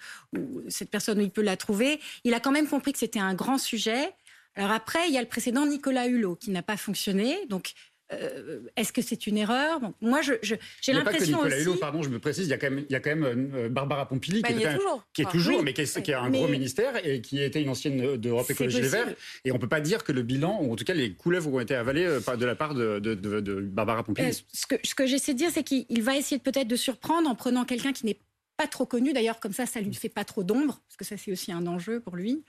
cette 0.68 0.90
personne 0.90 1.18
où 1.18 1.23
il 1.23 1.30
peut 1.30 1.42
la 1.42 1.58
trouver. 1.58 2.00
Il 2.25 2.32
a 2.32 2.40
quand 2.40 2.52
même 2.52 2.66
compris 2.66 2.92
que 2.92 2.99
c'était 2.99 3.20
un 3.20 3.34
grand 3.34 3.58
sujet. 3.58 4.12
Alors 4.56 4.70
après, 4.70 5.08
il 5.08 5.14
y 5.14 5.18
a 5.18 5.20
le 5.20 5.28
précédent 5.28 5.66
Nicolas 5.66 6.06
Hulot 6.06 6.37
qui 6.37 6.50
n'a 6.52 6.62
pas 6.62 6.78
fonctionné. 6.78 7.37
Donc, 7.49 7.75
euh, 8.12 8.61
est-ce 8.76 8.92
que 8.92 9.00
c'est 9.02 9.26
une 9.26 9.38
erreur? 9.38 9.80
Bon, 9.80 9.94
Moi, 10.00 10.20
je- 10.23 10.32
je- 10.42 10.54
j'ai 10.82 10.92
Il 10.92 10.94
n'y 10.94 11.00
a 11.00 11.04
pas 11.04 11.11
que 11.11 11.14
l'impression 11.14 11.37
Nicolas 11.38 11.56
aussi. 11.56 11.64
Hulot, 11.64 11.75
pardon, 11.76 12.02
je 12.02 12.08
me 12.11 12.18
précise, 12.18 12.46
il 12.46 12.50
y 12.50 12.52
a 12.52 12.58
quand 12.58 12.70
même, 12.70 12.84
il 12.88 12.92
y 12.92 12.96
a 12.96 13.00
quand 13.00 13.16
même 13.16 13.52
euh, 13.54 13.68
Barbara 13.68 14.06
Pompili 14.06 14.42
Bah, 14.42 14.49
qui, 14.49 14.54
Il 14.56 14.62
est 14.62 14.75
toujours. 14.76 15.06
qui 15.12 15.23
est 15.23 15.30
toujours, 15.30 15.58
oui. 15.58 15.62
mais 15.64 15.73
qui, 15.73 15.80
est- 15.80 16.02
qui 16.02 16.12
a 16.12 16.20
un 16.20 16.28
Mais- 16.28 16.38
gros 16.38 16.49
ministère 16.49 17.06
et 17.06 17.20
qui 17.23 17.42
était 17.42 17.62
une 17.62 17.70
ancienne 17.70 18.16
d'Europe 18.16 18.44
C'est 18.46 18.52
Écologie 18.52 18.82
Les. 18.82 18.88
Verts. 18.88 19.14
Et 19.44 19.52
on 19.52 19.58
peut 19.58 19.68
pas 19.68 19.80
dire 19.80 20.04
que 20.04 20.12
le 20.12 20.23
bilan, 20.23 20.58
ou 20.62 20.73
en 20.73 20.76
tout 20.76 20.84
cas 20.84 20.94
les 20.94 21.12
couleuvres 21.14 21.52
ont 21.52 21.61
été 21.61 21.75
avalées 21.75 22.04
euh, 22.04 22.20
de 22.37 22.44
la 22.46 22.54
part 22.54 22.75
de, 22.75 22.99
de- 22.99 23.14
de- 23.14 23.40
de 23.40 23.61
Barbara 23.61 24.02
Pompili. 24.04 24.28
Euh, 24.28 24.32
ce 24.52 24.66
que, 24.66 24.75
ce 24.84 24.94
que 24.94 25.06
j'essaie 25.06 25.32
de 25.32 25.38
dire, 25.38 25.50
c'est 25.52 25.62
qu'il 25.64 25.87
il 25.88 26.02
va 26.02 26.16
essayer 26.16 26.38
peut-être 26.38 26.68
de 26.68 26.76
surprendre 26.76 27.28
en 27.28 27.34
prenant 27.34 27.64
quelqu'un 27.64 27.92
qui 27.92 28.04
n'est 28.06 28.18
pas 28.56 28.66
trop 28.68 28.87
connu. 28.87 29.12
D'ailleurs, 29.12 29.40
comme 29.40 29.52
ça, 29.52 29.66
ça 29.66 29.80
lui 29.80 29.94
fait 29.94 30.08
pas 30.08 30.25
trop 30.25 30.44
d'ombre, 30.44 30.80
parce 30.87 30.96
que 30.96 31.04
ça, 31.04 31.16
c'est 31.16 31.32
aussi 31.32 31.50
un 31.50 31.66
enjeu 31.66 31.99
pour 32.00 32.14
lui. 32.14 32.44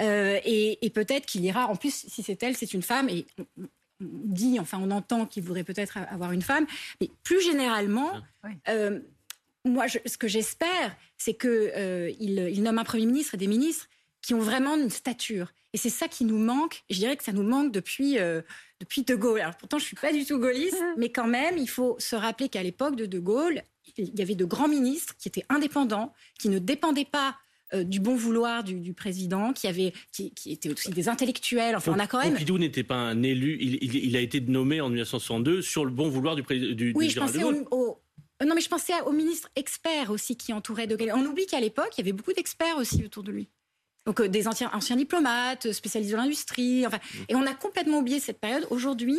Euh, 0.00 0.40
et 0.44 0.84
et 0.84 0.90
peut-être 0.90 1.26
qu'il 1.26 1.44
ira. 1.44 1.66
En 1.68 1.76
plus, 1.76 1.94
si 2.08 2.22
c'est 2.24 2.42
elle, 2.42 2.56
c'est 2.56 2.72
une 2.74 2.82
femme. 2.82 3.08
Et 3.08 3.24
dit, 4.00 4.58
enfin, 4.60 4.78
on 4.80 4.90
entend 4.90 5.26
qu'il 5.26 5.42
voudrait 5.42 5.64
peut-être 5.64 5.98
avoir 6.10 6.32
une 6.32 6.42
femme. 6.42 6.66
Mais 7.00 7.10
plus 7.22 7.40
généralement, 7.42 8.10
Oui. 8.42 8.50
euh, 8.68 9.00
moi, 9.64 9.86
je- 9.86 9.98
ce 10.06 10.18
que 10.18 10.28
j'espère, 10.28 10.96
c'est 11.16 11.34
qu'il 11.34 12.16
il, 12.20 12.38
il 12.52 12.62
nomme 12.62 12.78
un 12.78 12.84
Premier 12.84 13.06
ministre 13.06 13.34
et 13.34 13.38
des 13.38 13.46
ministres 13.46 13.88
qui 14.20 14.34
ont 14.34 14.40
vraiment 14.40 14.74
une 14.76 14.90
stature. 14.90 15.52
Et 15.72 15.76
c'est 15.76 15.90
ça 15.90 16.08
qui 16.08 16.24
nous 16.24 16.38
manque. 16.38 16.82
Je 16.88 16.96
dirais 16.96 17.16
que 17.16 17.24
ça 17.24 17.32
nous 17.32 17.42
manque 17.42 17.72
depuis, 17.72 18.18
euh, 18.18 18.42
depuis 18.80 19.02
De 19.02 19.14
Gaulle. 19.14 19.40
Alors 19.40 19.56
pourtant, 19.56 19.78
je 19.78 19.84
suis 19.84 19.96
pas 19.96 20.12
du 20.12 20.24
tout 20.24 20.38
gaulliste, 20.38 20.82
mais 20.96 21.10
quand 21.10 21.26
même, 21.26 21.58
il 21.58 21.68
faut 21.68 21.96
se 21.98 22.16
rappeler 22.16 22.48
qu'à 22.48 22.62
l'époque 22.62 22.96
de 22.96 23.06
De 23.06 23.18
Gaulle, 23.18 23.62
il 23.98 24.18
y 24.18 24.22
avait 24.22 24.34
de 24.34 24.44
grands 24.44 24.68
ministres 24.68 25.14
qui 25.18 25.28
étaient 25.28 25.44
indépendants, 25.50 26.12
qui 26.38 26.48
ne 26.48 26.58
dépendaient 26.58 27.04
pas 27.04 27.36
euh, 27.72 27.82
du 27.84 27.98
bon 28.00 28.14
vouloir 28.14 28.62
du, 28.64 28.74
du 28.80 28.92
président, 28.92 29.52
qui, 29.52 29.66
avaient, 29.66 29.92
qui, 30.12 30.32
qui 30.34 30.52
étaient 30.52 30.70
aussi 30.70 30.90
des 30.90 31.08
intellectuels. 31.08 31.74
Enfin, 31.76 31.92
on 31.96 31.98
a 31.98 32.06
quand 32.06 32.18
même... 32.22 32.32
Pompidou 32.34 32.58
n'était 32.58 32.82
pas 32.84 32.96
un 32.96 33.22
élu, 33.22 33.56
il, 33.60 33.78
il- 33.82 34.04
il 34.04 34.16
a 34.16 34.20
été 34.20 34.40
nommé 34.40 34.80
en 34.80 34.88
1962 34.88 35.62
sur 35.62 35.84
le 35.84 35.90
bon 35.90 36.08
vouloir 36.08 36.36
du 36.36 36.42
président 36.42 36.74
du, 36.74 36.92
Oui, 36.94 37.06
du 37.06 37.10
je 37.14 37.16
de 37.16 37.20
pensais 37.24 37.38
Gaulle. 37.40 37.64
au, 37.70 37.76
au- 37.78 38.44
Non, 38.46 38.54
mais 38.54 38.60
je 38.60 38.68
pensais 38.68 38.92
aux 39.06 39.12
ministres 39.12 39.48
experts 39.56 40.10
aussi 40.10 40.36
qui 40.36 40.52
entouraient 40.52 40.86
De 40.86 40.96
Gaulle. 40.96 41.12
On 41.14 41.24
oublie 41.24 41.46
qu'à 41.46 41.60
l'époque, 41.60 41.90
il 41.96 42.00
y 42.00 42.02
avait 42.02 42.12
beaucoup 42.12 42.32
d'experts 42.34 42.76
aussi 42.76 43.02
autour 43.04 43.22
de 43.22 43.32
lui. 43.32 43.48
Donc 44.06 44.20
euh, 44.20 44.28
des 44.28 44.46
anciens, 44.48 44.70
anciens 44.74 44.96
diplomates, 44.96 45.72
spécialisés 45.72 46.12
dans 46.12 46.22
l'industrie. 46.22 46.86
Enfin, 46.86 46.98
Mm. 46.98 47.18
et 47.30 47.34
on 47.34 47.46
a 47.46 47.54
complètement 47.54 47.98
oublié 48.00 48.20
cette 48.20 48.38
période. 48.40 48.66
Aujourd'hui, 48.70 49.18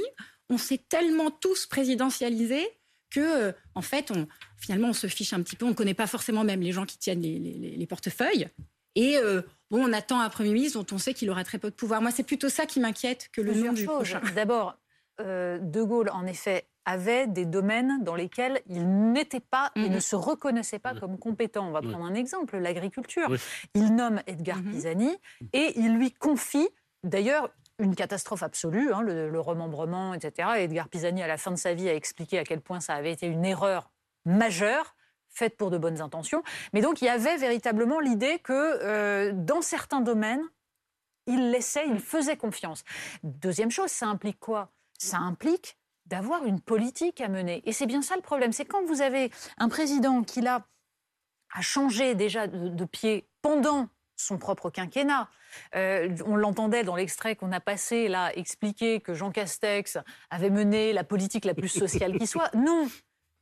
on 0.50 0.60
s'est 0.60 0.78
tellement 0.90 1.32
tous 1.32 1.66
présidentialisés 1.66 2.68
que, 3.16 3.48
euh, 3.50 3.52
en 3.76 3.82
fait, 3.82 4.12
on, 4.12 4.28
finalement, 4.58 4.90
on 4.90 4.94
se 4.94 5.08
fiche 5.08 5.34
un 5.34 5.42
petit 5.42 5.56
peu. 5.56 5.66
On 5.66 5.70
ne 5.70 5.74
connaît 5.74 5.94
pas 5.94 6.08
forcément 6.08 6.44
même 6.44 6.62
les 6.62 6.72
gens 6.72 6.86
qui 6.86 6.98
tiennent 6.98 7.22
les, 7.22 7.40
les- 7.40 7.54
les- 7.58 7.76
les 7.78 7.88
portefeuilles. 7.88 8.48
Et 8.96 9.18
euh, 9.18 9.42
bon, 9.72 9.84
on 9.90 9.94
attend 9.94 10.20
un 10.22 10.30
Premier 10.30 10.52
ministre 10.54 10.82
dont 10.84 10.96
on 10.96 10.98
sait 11.00 11.14
qu'il 11.14 11.30
aura 11.30 11.44
très 11.44 11.58
peu 11.58 11.70
de 11.70 11.76
pouvoir. 11.76 12.02
Moi, 12.02 12.12
c'est 12.12 12.24
plutôt 12.24 12.50
ça 12.50 12.66
qui 12.66 12.80
m'inquiète 12.80 13.30
que 13.34 13.42
le 13.42 13.54
nom 13.54 13.74
du 13.74 13.86
prochain. 13.86 14.22
D'abord, 14.36 14.78
euh, 15.22 15.58
De 15.60 15.82
Gaulle, 15.82 16.10
en 16.10 16.26
effet, 16.26 16.66
avait 16.86 17.26
des 17.28 17.46
domaines 17.46 18.04
dans 18.04 18.16
lesquels 18.16 18.62
il 18.70 18.88
n'était 19.12 19.40
pas 19.40 19.72
et 19.76 19.80
Mhm. 19.90 19.96
ne 19.96 20.00
se 20.00 20.16
reconnaissait 20.16 20.78
pas 20.80 20.94
Ouais. 20.94 21.00
comme 21.00 21.18
compétent. 21.18 21.68
On 21.68 21.72
va 21.72 21.82
prendre 21.82 22.06
un 22.06 22.14
exemple, 22.14 22.58
l'agriculture. 22.58 23.28
Il 23.74 23.96
nomme 23.96 24.22
Edgar 24.28 24.58
Mhm. 24.62 24.72
Pisani 24.72 25.10
et 25.52 25.74
il 25.78 25.96
lui 25.96 26.12
confie, 26.12 26.68
d'ailleurs, 27.04 27.50
une 27.79 27.96
catastrophe 27.96 28.44
absolue, 28.44 28.94
hein, 28.94 29.01
le, 29.01 29.39
remembrement, 29.39 30.13
etc. 30.13 30.50
Et 30.58 30.63
Edgar 30.63 30.88
Pisani, 30.88 31.22
à 31.22 31.27
la 31.27 31.38
fin 31.38 31.51
de 31.51 31.58
sa 31.58 31.74
vie, 31.74 31.89
a 31.89 31.94
expliqué 31.94 32.39
à 32.39 32.44
quel 32.44 32.62
point 32.62 32.79
ça 32.79 32.94
avait 32.94 33.12
été 33.12 33.27
une 33.27 33.46
erreur 33.46 33.91
majeure 34.25 34.96
faite 35.29 35.58
pour 35.58 35.70
de 35.70 35.77
bonnes 35.77 36.01
intentions. 36.01 36.44
Mais 36.74 36.82
donc, 36.82 37.01
il 37.01 37.05
y 37.05 37.10
avait 37.10 37.38
véritablement 37.38 38.00
l'idée 38.00 38.39
que 38.39 38.53
euh, 38.53 39.32
dans 39.34 39.62
certains 39.62 40.00
domaines, 40.00 40.44
il 41.27 41.51
laissait, 41.51 41.86
il 41.88 42.00
faisait 42.00 42.38
confiance. 42.38 42.84
Deuxième 43.24 43.72
chose, 43.72 43.89
ça 43.89 44.05
implique 44.05 44.39
quoi? 44.39 44.72
Ça 44.98 45.17
implique 45.17 45.77
d'avoir 46.05 46.46
une 46.46 46.62
politique 46.62 47.20
à 47.20 47.27
mener. 47.27 47.62
Et 47.65 47.74
c'est 47.74 47.88
bien 47.88 48.01
ça 48.01 48.15
le 48.15 48.22
problème. 48.22 48.53
C'est 48.53 48.65
quand 48.65 48.86
vous 48.86 49.01
avez 49.01 49.32
un 49.58 49.67
président 49.67 50.24
qui 50.24 50.46
a 50.48 50.63
changé 51.62 52.15
déjà 52.15 52.48
de 52.48 52.86
pied 52.86 53.27
pendant 53.41 53.89
son 54.16 54.38
propre 54.38 54.70
quinquennat. 54.70 55.30
Euh, 55.76 56.10
on 56.26 56.36
l'entendait 56.36 56.84
dans 56.84 56.96
l'extrait 56.96 57.36
qu'on 57.36 57.52
a 57.52 57.60
passé 57.60 58.08
là, 58.08 58.32
expliquer 58.36 59.02
que 59.02 59.14
Jean 59.14 59.32
Castex 59.32 59.98
avait 60.30 60.50
mené 60.50 60.94
la 60.94 61.04
politique 61.04 61.46
la 61.46 61.54
plus 61.54 61.70
sociale 61.70 62.18
qui 62.18 62.28
soit. 62.28 62.50
Non, 62.56 62.88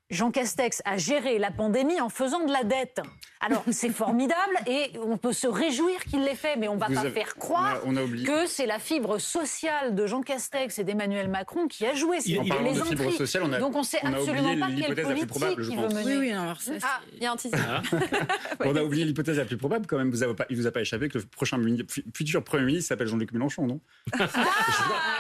Jean 0.10 0.32
Castex 0.32 0.82
a 0.86 0.98
géré 0.98 1.40
la 1.40 1.50
pandémie 1.50 2.00
en 2.02 2.10
faisant 2.10 2.46
de 2.46 2.52
la 2.52 2.64
dette. 2.64 3.00
Alors, 3.40 3.64
c'est 3.72 3.90
formidable 3.94 4.56
et 4.68 4.92
on 5.04 5.18
peut 5.18 5.34
se 5.34 5.48
réjouir 5.48 6.04
qu'il 6.04 6.24
l'ait 6.24 6.36
fait, 6.36 6.56
mais 6.56 6.68
on 6.68 6.76
ne 6.76 6.80
va 6.80 6.88
Vous 6.88 6.94
pas 6.94 7.00
avez- 7.02 7.10
faire 7.12 7.36
croire 7.36 7.80
on 7.86 7.96
a- 7.98 8.00
on 8.00 8.02
a 8.02 8.04
oublié. 8.04 8.26
que 8.26 8.46
c'est 8.46 8.66
la 8.66 8.80
fibre 8.80 9.18
sociale 9.18 9.96
de 9.96 10.06
Jean 10.06 10.22
Castex 10.22 10.78
et 10.80 10.84
d'Emmanuel 10.84 11.30
Macron 11.30 11.68
qui 11.68 11.86
a 11.86 11.94
joué. 11.96 12.22
C'est 12.22 12.30
les 12.30 12.40
de 12.40 12.84
fibre 12.84 13.12
sociale, 13.12 13.44
on 13.46 13.54
a, 13.54 13.60
Donc 13.60 13.76
on 13.76 13.84
sait 13.84 14.00
on 14.04 14.14
a 14.14 14.18
absolument 14.18 14.58
pas 14.60 14.68
quelle 14.68 14.76
l'hypothèse 14.76 15.08
la 15.08 15.16
plus 15.16 15.26
politique 15.26 15.28
probable, 15.30 15.66
il 15.70 15.78
veut 15.78 15.88
mener. 15.88 16.04
Oui, 16.06 16.18
oui, 16.28 16.32
non, 16.34 16.42
alors 16.44 16.62
ça, 16.62 16.72
Ah, 16.84 17.00
il 17.16 17.24
y 17.24 17.26
a 17.26 17.32
un 17.32 17.36
teaser. 17.36 17.58
Ah. 17.68 17.82
On 18.66 18.76
a 18.76 18.84
oublié 18.84 19.06
l'hypothèse 19.06 19.38
la 19.38 19.46
plus 19.46 19.58
probable 19.58 19.88
quand 19.88 19.98
même. 19.98 20.10
Vous 20.12 20.22
avez 20.24 20.36
pas, 20.36 20.46
il 20.50 20.58
vous 20.58 20.68
a 20.68 20.72
pas 20.72 20.82
échappé 20.82 21.10
que 21.10 21.18
le 21.18 21.26
prochain 21.26 21.60
futur 22.16 22.44
Premier 22.44 22.66
ministre 22.66 22.90
s'appelle 22.90 23.08
Jean-Luc 23.08 23.32
Mélenchon, 23.34 23.66
non 23.68 23.80
pas. 24.12 24.30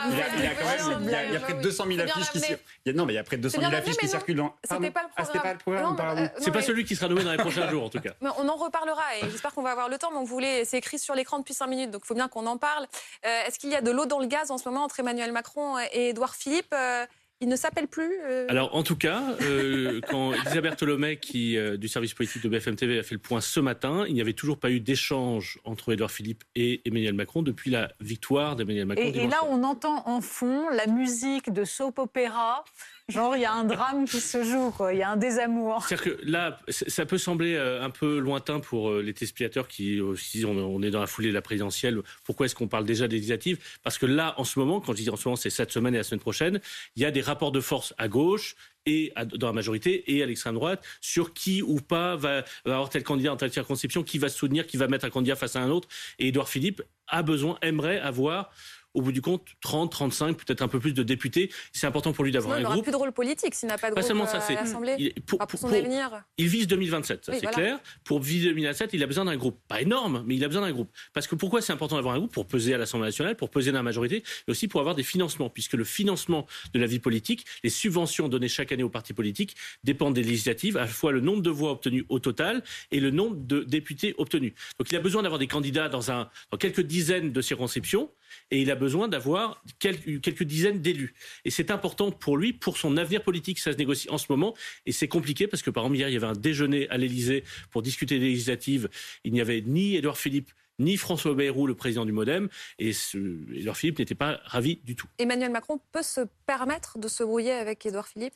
il, 0.09 0.17
y 0.17 0.21
a, 0.21 0.25
il 0.37 0.43
y 0.43 0.47
a 0.47 0.53
quand 0.55 0.89
même 0.89 1.03
il 1.03 1.09
y 1.09 1.15
a, 1.15 1.25
il 1.25 1.33
y 1.33 1.35
a 1.35 1.39
près 1.39 1.53
de 1.55 1.61
200 1.61 1.85
000 1.87 1.97
Faut 1.99 2.05
bien 2.05 2.13
affiches 2.15 2.29
qui 2.31 2.37
l'amener. 2.39 2.55
cir- 2.55 2.59
il 2.85 2.89
y 2.89 2.91
a- 2.93 2.97
Non, 2.97 3.05
mais 3.05 3.13
il 3.13 3.15
y 3.15 3.19
a 3.19 3.23
près 3.23 3.37
de 3.37 3.41
200 3.41 3.59
bien 3.59 3.69
000 3.69 3.71
l'amener, 3.79 3.89
affiches 3.89 3.97
qui 3.97 4.05
mais 4.05 4.11
non, 4.11 4.51
circulent. 4.51 4.72
C'était 4.75 4.91
pas 4.91 5.01
le 5.03 5.07
Ah, 5.15 5.25
c'était 5.25 5.39
pas 5.39 5.53
le 5.53 5.59
programme, 5.59 5.95
euh, 5.99 6.27
C'est 6.39 6.51
pas 6.51 6.59
mais- 6.59 6.63
celui 6.65 6.83
qui 6.85 6.95
sera 6.95 7.07
nommé 7.07 7.23
dans 7.23 7.31
les 7.31 7.37
prochains 7.37 7.69
jours, 7.69 7.83
en 7.83 7.89
tout 7.89 7.99
cas. 7.99 8.13
Mais 8.21 8.29
on 8.37 8.47
en 8.47 8.55
reparlera 8.55 9.01
et 9.21 9.29
j'espère 9.29 9.53
qu'on 9.53 9.63
va 9.63 9.71
avoir 9.71 9.89
le 9.89 9.97
temps. 9.97 10.09
Mais 10.11 10.17
on 10.17 10.23
voulait, 10.23 10.65
c'est 10.65 10.77
écrit 10.77 10.99
sur 10.99 11.15
l'écran 11.15 11.39
depuis 11.39 11.53
5 11.53 11.67
minutes, 11.67 11.91
donc 11.91 12.01
il 12.03 12.07
faut 12.07 12.15
bien 12.15 12.27
qu'on 12.27 12.45
en 12.47 12.57
parle. 12.57 12.85
Euh, 13.25 13.45
Est-ce 13.47 13.59
qu'il 13.59 13.69
y 13.69 13.75
a 13.75 13.81
de 13.81 13.91
l'eau 13.91 14.05
dans 14.05 14.19
le 14.19 14.27
gaz 14.27 14.51
en 14.51 14.57
ce 14.57 14.67
moment 14.69 14.83
entre 14.83 14.99
Emmanuel 14.99 15.31
Macron 15.31 15.77
et 15.93 16.09
Édouard 16.09 16.35
Philippe? 16.35 16.73
Euh, 16.73 17.05
Il 17.41 17.49
ne 17.49 17.57
s'appelle 17.57 17.87
plus 17.87 18.21
euh, 18.23 18.45
Alors, 18.47 18.73
en 18.73 18.83
tout 18.83 18.95
cas, 18.95 19.21
euh, 19.41 19.99
quand 20.09 20.31
Elisabeth 20.33 20.77
Tholomé, 20.77 21.17
qui, 21.17 21.57
euh, 21.57 21.75
du 21.75 21.89
service 21.89 22.13
politique 22.13 22.41
de 22.41 22.47
BFM 22.47 22.77
TV, 22.77 22.99
a 22.99 23.03
fait 23.03 23.15
le 23.15 23.19
point 23.19 23.41
ce 23.41 23.59
matin, 23.59 24.05
il 24.07 24.13
n'y 24.13 24.21
avait 24.21 24.31
toujours 24.33 24.57
pas 24.57 24.69
eu 24.69 24.79
d'échange 24.79 25.59
entre 25.65 25.91
Édouard 25.91 26.11
Philippe 26.11 26.45
et 26.55 26.81
Emmanuel 26.85 27.13
Macron 27.15 27.41
depuis 27.41 27.69
la 27.69 27.91
victoire 27.99 28.55
d'Emmanuel 28.55 28.85
Macron. 28.85 29.03
Et, 29.03 29.23
et 29.23 29.27
là, 29.27 29.39
on 29.49 29.61
entend 29.63 30.07
en 30.07 30.21
fond 30.21 30.69
la 30.69 30.87
musique 30.87 31.51
de 31.51 31.65
soap 31.65 31.99
opéra. 31.99 32.63
Genre, 33.09 33.35
il 33.35 33.41
y 33.41 33.45
a 33.45 33.51
un 33.51 33.65
drame 33.65 34.05
qui 34.05 34.21
se 34.21 34.45
joue. 34.45 34.73
Il 34.89 34.97
y 34.97 35.03
a 35.03 35.09
un 35.09 35.17
désamour. 35.17 35.85
C'est-à-dire 35.85 36.17
que 36.17 36.21
là, 36.23 36.57
ça 36.69 37.05
peut 37.05 37.17
sembler 37.17 37.55
euh, 37.55 37.83
un 37.83 37.89
peu 37.89 38.17
lointain 38.17 38.61
pour 38.61 38.91
euh, 38.91 39.01
les 39.01 39.13
téléspectateurs 39.13 39.67
qui 39.67 39.99
euh, 39.99 40.15
se 40.15 40.31
disent 40.31 40.45
on 40.45 40.81
est 40.81 40.89
dans 40.89 41.01
la 41.01 41.07
foulée 41.07 41.27
de 41.27 41.33
la 41.33 41.41
présidentielle. 41.41 42.01
Pourquoi 42.23 42.45
est-ce 42.45 42.55
qu'on 42.55 42.69
parle 42.69 42.85
déjà 42.85 43.09
des 43.09 43.17
législatives? 43.17 43.59
Parce 43.83 43.97
que 43.97 44.05
là, 44.05 44.33
en 44.37 44.45
ce 44.45 44.57
moment, 44.57 44.79
quand 44.79 44.93
je 44.93 45.01
dis 45.01 45.09
en 45.09 45.17
ce 45.17 45.27
moment, 45.27 45.35
c'est 45.35 45.49
cette 45.49 45.71
semaine 45.71 45.93
et 45.95 45.97
la 45.97 46.03
semaine 46.03 46.21
prochaine, 46.21 46.61
il 46.95 47.01
y 47.01 47.05
a 47.05 47.11
des 47.11 47.21
rapports 47.21 47.51
de 47.51 47.59
force 47.59 47.93
à 47.97 48.07
gauche 48.07 48.55
et 48.85 49.13
dans 49.35 49.47
la 49.47 49.53
majorité 49.53 50.13
et 50.13 50.23
à 50.23 50.25
l'extrême 50.25 50.55
droite 50.55 50.83
sur 51.01 51.33
qui 51.33 51.61
ou 51.61 51.81
pas 51.81 52.15
va, 52.15 52.41
va 52.65 52.75
avoir 52.75 52.89
tel 52.89 53.03
candidat 53.03 53.33
en 53.33 53.37
telle 53.37 53.51
circonscription, 53.51 54.03
qui 54.03 54.17
va 54.17 54.29
se 54.29 54.37
soutenir, 54.37 54.65
qui 54.65 54.77
va 54.77 54.87
mettre 54.87 55.05
un 55.05 55.09
candidat 55.09 55.35
face 55.35 55.57
à 55.57 55.61
un 55.61 55.69
autre. 55.69 55.89
Et 56.19 56.29
Édouard 56.29 56.47
Philippe 56.47 56.81
a 57.07 57.21
besoin, 57.21 57.57
aimerait 57.61 57.99
avoir 57.99 58.49
au 58.93 59.01
bout 59.01 59.11
du 59.11 59.21
compte 59.21 59.45
30, 59.61 59.91
35, 59.91 60.37
peut-être 60.37 60.61
un 60.61 60.67
peu 60.67 60.79
plus 60.79 60.93
de 60.93 61.03
députés. 61.03 61.51
C'est 61.71 61.87
important 61.87 62.13
pour 62.13 62.23
lui 62.23 62.31
d'avoir 62.31 62.57
il 62.57 62.59
un 62.59 62.63
n'aura 62.63 62.75
groupe. 62.75 62.85
plus 62.85 62.91
de 62.91 62.97
rôle 62.97 63.11
politique 63.11 63.55
s'il 63.55 63.67
n'a 63.69 63.77
pas 63.77 63.89
de 63.89 63.95
Pas 63.95 64.01
groupe 64.01 64.07
seulement 64.07 64.23
euh, 64.25 64.39
ça, 64.39 64.45
à 64.45 64.53
l'Assemblée. 64.53 64.95
il- 64.99 65.13
pour- 65.23 65.39
Enfin, 65.39 65.47
pour 65.47 65.59
son 65.59 65.67
pour- 65.67 65.75
avenir. 65.77 66.23
il 66.37 66.47
vise 66.47 66.67
2027, 66.67 67.25
ça 67.25 67.31
Oui, 67.31 67.37
c'est 67.39 67.45
voilà. 67.45 67.55
clair. 67.57 67.79
Pour 68.03 68.19
viser 68.21 68.49
2027, 68.49 68.91
il 68.93 69.01
a 69.03 69.07
besoin 69.07 69.25
d'un 69.25 69.35
groupe. 69.37 69.59
Pas 69.67 69.81
énorme, 69.81 70.23
mais 70.25 70.35
il 70.35 70.43
a 70.43 70.47
besoin 70.47 70.61
d'un 70.63 70.71
groupe. 70.71 70.89
Parce 71.13 71.27
que 71.27 71.35
pourquoi 71.35 71.61
c'est 71.61 71.73
important 71.73 71.95
d'avoir 71.95 72.15
un 72.15 72.19
groupe? 72.19 72.33
Pour 72.33 72.47
peser 72.47 72.73
à 72.73 72.77
l'Assemblée 72.77 73.07
nationale, 73.07 73.35
pour 73.35 73.49
peser 73.49 73.71
dans 73.71 73.79
la 73.79 73.83
majorité, 73.83 74.23
mais 74.47 74.51
aussi 74.51 74.67
pour 74.67 74.79
avoir 74.79 74.95
des 74.95 75.03
financements. 75.03 75.49
Puisque 75.49 75.73
le 75.73 75.83
financement 75.83 76.45
de 76.73 76.79
la 76.79 76.85
vie 76.87 76.99
politique, 76.99 77.45
les 77.63 77.69
subventions 77.69 78.27
données 78.29 78.47
chaque 78.47 78.71
année 78.71 78.83
aux 78.83 78.89
partis 78.89 79.13
politiques, 79.13 79.55
dépendent 79.83 80.13
des 80.13 80.23
législatives, 80.23 80.77
à 80.77 80.81
la 80.81 80.87
fois 80.87 81.11
le 81.11 81.19
nombre 81.21 81.41
de 81.41 81.49
voix 81.49 81.71
obtenues 81.71 82.05
au 82.09 82.19
total 82.19 82.63
et 82.91 82.99
le 82.99 83.11
nombre 83.11 83.35
de 83.37 83.63
députés 83.63 84.13
obtenus. 84.17 84.53
Donc 84.79 84.91
il 84.91 84.95
a 84.95 84.99
besoin 84.99 85.23
d'avoir 85.23 85.39
des 85.39 85.47
candidats 85.47 85.89
dans, 85.89 86.11
un, 86.11 86.29
dans 86.51 86.57
quelques 86.57 86.81
dizaines 86.81 87.31
de 87.31 87.41
circonscriptions 87.41 88.09
et 88.51 88.61
il 88.61 88.71
a 88.71 88.75
besoin 88.75 89.07
d'avoir 89.07 89.63
quelques, 89.79 90.21
quelques 90.21 90.43
dizaines 90.43 90.81
d'élus. 90.81 91.13
Et 91.45 91.51
c'est 91.51 91.71
important 91.71 92.11
pour 92.11 92.37
lui, 92.37 92.53
pour 92.53 92.77
son 92.77 92.97
avenir 92.97 93.23
politique, 93.23 93.59
ça 93.59 93.73
se 93.73 93.77
négocie 93.77 94.09
en 94.09 94.17
ce 94.17 94.27
moment. 94.29 94.53
Et 94.85 94.91
c'est 94.91 95.07
compliqué 95.07 95.47
parce 95.47 95.61
que, 95.61 95.69
par 95.69 95.83
exemple, 95.83 95.97
hier, 95.97 96.09
il 96.09 96.13
y 96.13 96.17
avait 96.17 96.27
un 96.27 96.33
déjeuner 96.33 96.89
à 96.89 96.97
l'Élysée 96.97 97.43
pour 97.71 97.81
discuter 97.81 98.19
des 98.19 98.25
législatives. 98.25 98.89
Il 99.23 99.33
n'y 99.33 99.41
avait 99.41 99.61
ni 99.65 99.95
Édouard 99.95 100.17
Philippe, 100.17 100.51
ni 100.79 100.97
François 100.97 101.33
Bayrou, 101.33 101.67
le 101.67 101.75
président 101.75 102.05
du 102.05 102.11
Modem. 102.11 102.49
Et 102.79 102.93
ce, 102.93 103.17
Édouard 103.53 103.77
Philippe 103.77 103.99
n'était 103.99 104.15
pas 104.15 104.39
ravi 104.45 104.79
du 104.83 104.95
tout. 104.95 105.07
Emmanuel 105.17 105.51
Macron 105.51 105.79
peut 105.91 106.03
se 106.03 106.21
permettre 106.45 106.97
de 106.97 107.07
se 107.07 107.23
brouiller 107.23 107.53
avec 107.53 107.85
Édouard 107.85 108.07
Philippe 108.07 108.33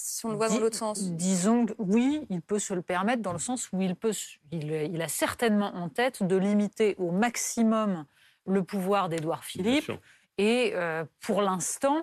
si 0.00 0.24
on 0.26 0.30
le 0.30 0.36
voit 0.36 0.48
dans 0.48 0.60
l'autre 0.60 0.76
sens? 0.76 1.10
Disons 1.10 1.66
que 1.66 1.72
oui, 1.78 2.24
il 2.30 2.40
peut 2.40 2.60
se 2.60 2.72
le 2.72 2.82
permettre 2.82 3.20
dans 3.20 3.32
le 3.32 3.40
sens 3.40 3.68
où 3.72 3.82
il, 3.82 3.96
peut, 3.96 4.12
il 4.52 5.02
a 5.02 5.08
certainement 5.08 5.74
en 5.74 5.88
tête 5.88 6.22
de 6.22 6.36
limiter 6.36 6.94
au 6.98 7.10
maximum 7.10 8.04
le 8.48 8.62
pouvoir 8.62 9.08
d'Édouard 9.08 9.44
Philippe. 9.44 9.90
Et 10.38 10.72
euh, 10.74 11.04
pour 11.20 11.42
l'instant, 11.42 12.02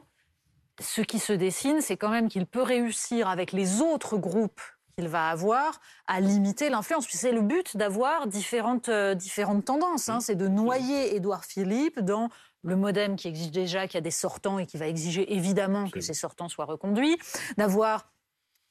ce 0.79 1.01
qui 1.01 1.19
se 1.19 1.34
dessine, 1.34 1.81
c'est 1.81 1.97
quand 1.97 2.10
même 2.10 2.27
qu'il 2.27 2.45
peut 2.45 2.62
réussir 2.62 3.29
avec 3.29 3.51
les 3.51 3.81
autres 3.81 4.17
groupes 4.17 4.62
qu'il 4.97 5.08
va 5.08 5.29
avoir 5.29 5.79
à 6.08 6.21
limiter 6.21 6.69
l'influence. 6.69 7.08
C'est 7.10 7.31
le 7.31 7.41
but 7.41 7.75
d'avoir 7.75 8.27
différentes, 8.27 8.89
euh, 8.89 9.13
différentes 9.13 9.65
tendances. 9.65 10.10
hein. 10.10 10.19
C'est 10.19 10.36
de 10.36 10.47
noyer 10.47 11.15
Édouard 11.15 11.45
Philippe 11.45 11.99
dans 11.99 12.29
le 12.63 12.75
modem 12.75 13.15
qui 13.15 13.27
existe 13.27 13.51
déjà, 13.53 13.88
qui 13.88 13.97
a 13.97 14.01
des 14.01 14.12
sortants 14.12 14.58
et 14.58 14.65
qui 14.65 14.77
va 14.77 14.88
exiger 14.88 15.34
évidemment 15.34 15.89
que 15.89 16.01
ces 16.01 16.13
sortants 16.13 16.49
soient 16.49 16.65
reconduits, 16.65 17.17
d'avoir 17.58 18.12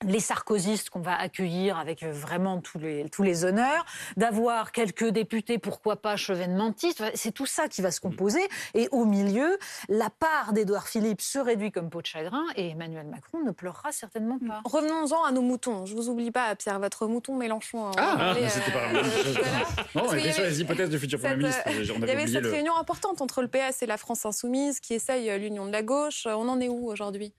les 0.06 0.20
sarkozystes 0.20 0.90
qu'on 0.90 1.00
va 1.00 1.16
accueillir 1.18 1.78
avec 1.78 2.02
euh, 2.02 2.12
vraiment 2.12 2.60
tous 2.60 2.78
les, 2.78 3.08
tous 3.10 3.22
les 3.22 3.44
honneurs, 3.44 3.84
d'avoir 4.16 4.72
quelques 4.72 5.08
députés, 5.08 5.58
pourquoi 5.58 5.96
pas 5.96 6.16
chevènementistes. 6.16 7.02
C'est 7.14 7.32
tout 7.32 7.46
ça 7.46 7.68
qui 7.68 7.82
va 7.82 7.90
se 7.90 8.00
composer. 8.00 8.40
Et 8.74 8.88
au 8.92 9.04
milieu, 9.04 9.58
la 9.88 10.10
part 10.10 10.52
d'Édouard 10.52 10.88
Philippe 10.88 11.20
se 11.20 11.38
réduit 11.38 11.72
comme 11.72 11.90
peau 11.90 12.00
de 12.02 12.06
chagrin 12.06 12.44
et 12.56 12.70
Emmanuel 12.70 13.06
Macron 13.06 13.40
ne 13.44 13.50
pleurera 13.50 13.92
certainement 13.92 14.38
pas. 14.38 14.60
Revenons-en 14.64 15.24
à 15.24 15.32
nos 15.32 15.42
moutons. 15.42 15.86
Je 15.86 15.94
vous 15.94 16.08
oublie 16.08 16.30
pas, 16.30 16.54
Pierre, 16.56 16.78
votre 16.80 17.06
mouton 17.06 17.36
Mélenchon. 17.36 17.78
on 17.78 17.88
en 17.88 17.92
Ah, 17.96 18.34
c'était 18.48 18.70
pas 18.72 18.78
euh, 18.88 18.92
la 18.92 19.02
même 19.02 19.10
tout 19.10 19.18
chose. 19.34 19.38
Non, 19.94 20.02
on 20.08 20.14
était 20.14 20.32
sur 20.32 20.44
les 20.44 20.60
hypothèses 20.60 20.90
du 20.90 20.98
futur 20.98 21.18
Premier 21.18 21.36
ministre. 21.36 21.62
euh, 21.66 21.82
Il 22.02 22.06
y 22.06 22.10
avait 22.10 22.26
cette 22.26 22.42
le. 22.42 22.50
réunion 22.50 22.76
importante 22.76 23.20
entre 23.20 23.42
le 23.42 23.48
PS 23.48 23.82
et 23.82 23.86
la 23.86 23.96
France 23.96 24.24
Insoumise 24.26 24.80
qui 24.80 24.94
essaye 24.94 25.38
l'union 25.38 25.66
de 25.66 25.72
la 25.72 25.82
gauche. 25.82 26.26
On 26.26 26.48
en 26.48 26.60
est 26.60 26.68
où 26.68 26.88
aujourd'hui? 26.88 27.32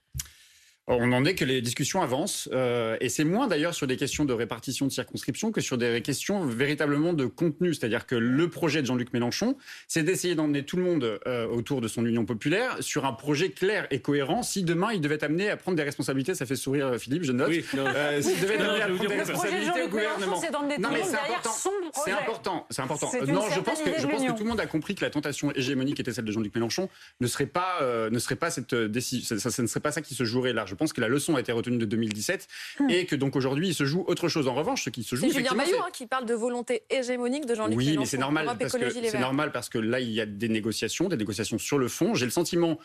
On 0.87 1.11
en 1.13 1.25
est 1.25 1.33
que 1.33 1.45
les 1.45 1.61
discussions 1.61 2.03
avancent, 2.03 2.47
euh, 2.53 2.95
et 3.01 3.09
c'est 3.09 3.23
moins 3.23 3.47
d'ailleurs 3.47 3.73
sur 3.73 3.87
des 3.87 3.97
questions 3.97 4.23
de 4.23 4.33
répartition 4.33 4.85
de 4.85 4.91
circonscription 4.91 5.51
que 5.51 5.59
sur 5.59 5.79
des 5.79 5.99
questions 6.03 6.45
véritablement 6.45 7.13
de 7.13 7.25
contenu. 7.25 7.73
C'est-à-dire 7.73 8.05
que 8.05 8.13
le 8.13 8.49
projet 8.51 8.81
de 8.83 8.85
Jean-Luc 8.85 9.11
Mélenchon, 9.11 9.57
c'est 9.87 10.03
d'essayer 10.03 10.35
d'emmener 10.35 10.63
tout 10.63 10.77
le 10.77 10.83
monde 10.83 11.19
euh, 11.25 11.47
autour 11.47 11.81
de 11.81 11.87
son 11.87 12.05
union 12.05 12.23
populaire 12.25 12.77
sur 12.81 13.05
un 13.05 13.13
projet 13.13 13.49
clair 13.49 13.87
et 13.89 13.99
cohérent. 13.99 14.43
Si 14.43 14.61
demain 14.61 14.91
il 14.93 15.01
devait 15.01 15.23
amener 15.23 15.49
à 15.49 15.57
prendre 15.57 15.75
des 15.75 15.81
responsabilités, 15.81 16.35
ça 16.35 16.45
fait 16.45 16.55
sourire 16.55 16.85
euh, 16.85 16.97
Philippe, 16.99 17.23
je 17.23 17.31
note. 17.31 17.49
Oui, 17.49 17.65
non. 17.75 17.85
Euh, 17.87 18.21
S'il 18.21 18.39
devait 18.39 18.59
Non, 18.59 18.65
amener 18.65 18.81
à 18.83 18.87
prendre 18.87 19.01
des 19.01 19.07
dire 19.07 19.17
pourquoi. 19.17 19.21
Le 19.23 19.25
projet 19.25 19.25
de 19.25 19.31
responsabilités 19.31 19.71
au 19.71 19.73
Jean-Luc 19.73 19.93
Mélenchon, 19.93 20.15
gouvernement. 20.19 20.41
c'est 20.41 20.79
Non, 20.79 20.89
le 20.89 20.93
mais 20.93 21.03
c'est 21.03 21.15
important. 21.15 21.51
C'est 22.05 22.11
important, 22.11 22.67
c'est 22.69 22.81
important. 22.81 23.11
Euh, 23.15 23.25
non, 23.25 23.41
je 23.49 23.59
pense 23.59 23.81
que 23.81 23.89
je 23.99 24.05
pense 24.05 24.21
que 24.23 24.31
tout 24.33 24.43
le 24.43 24.49
monde 24.49 24.59
a 24.59 24.67
compris 24.67 24.93
que 24.93 25.03
la 25.03 25.09
tentation 25.09 25.51
hégémonique 25.55 25.99
était 25.99 26.13
celle 26.13 26.25
de 26.25 26.31
Jean-Luc 26.31 26.53
Mélenchon 26.53 26.89
ne 27.21 27.25
serait 27.27 27.47
pas 27.47 27.79
euh, 27.81 28.11
ne 28.11 28.19
serait 28.19 28.35
pas 28.35 28.51
cette 28.51 28.75
décision. 28.75 29.39
Ça, 29.39 29.49
ça 29.49 29.61
ne 29.63 29.67
serait 29.67 29.79
pas 29.79 29.91
ça 29.91 30.01
qui 30.01 30.13
se 30.13 30.23
jouerait 30.25 30.53
là. 30.53 30.65
Je 30.75 30.77
pense 30.77 30.91
que 30.91 30.99
la 30.99 31.07
leçon 31.07 31.37
a 31.37 31.39
été 31.39 31.53
retenue 31.53 31.77
de 31.77 31.85
2017 31.85 32.47
et 32.89 33.05
que 33.05 33.15
donc 33.15 33.37
aujourd'hui 33.37 33.69
il 33.69 33.73
se 33.73 33.85
joue 33.85 34.03
autre 34.07 34.27
chose. 34.27 34.49
En 34.49 34.53
revanche, 34.53 34.83
ce 34.83 34.89
qui 34.89 35.03
se 35.03 35.15
joue 35.15 35.25
C'est 35.25 35.31
Julien 35.31 35.53
Bayou 35.55 35.77
hein, 35.77 35.87
qui 35.93 36.05
parle 36.05 36.25
de 36.25 36.33
volonté 36.33 36.83
hégémonique 36.89 37.45
de 37.45 37.55
Jean-Luc 37.55 37.77
oui, 37.77 37.85
Mélenchon. 37.85 37.99
mais 38.01 38.05
c'est 38.05 38.17
normal 38.17 38.45
parce 38.59 38.73
que 38.73 39.17
normal 39.17 39.51
parce 39.53 39.69
que 39.69 39.77
là 39.77 40.01
il 40.01 40.11
y 40.11 40.19
a 40.19 40.25
des 40.25 40.49
négociations, 40.49 41.07
des 41.07 41.15
négociations 41.15 41.57
sur 41.57 41.77
le 41.77 41.87
fond. 41.87 42.13
J'ai 42.13 42.25
le 42.25 42.31
sentiment 42.31 42.77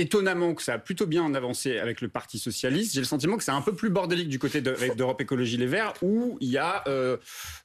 étonnamment 0.00 0.54
que 0.54 0.62
ça 0.62 0.74
a 0.74 0.78
plutôt 0.78 1.06
bien 1.06 1.34
avancé 1.34 1.78
avec 1.78 2.00
le 2.00 2.08
Parti 2.08 2.38
socialiste. 2.38 2.94
J'ai 2.94 3.00
le 3.00 3.06
sentiment 3.06 3.36
que 3.36 3.44
c'est 3.44 3.50
un 3.50 3.60
peu 3.60 3.74
plus 3.74 3.90
bordélique 3.90 4.28
du 4.28 4.38
côté 4.38 4.60
de- 4.60 4.74
d'Europe 4.96 5.20
Écologie 5.20 5.56
Les 5.56 5.66
Verts, 5.66 5.94
où 6.02 6.38
il 6.40 6.48
y 6.50 6.58
a 6.58 6.82
euh, 6.88 7.16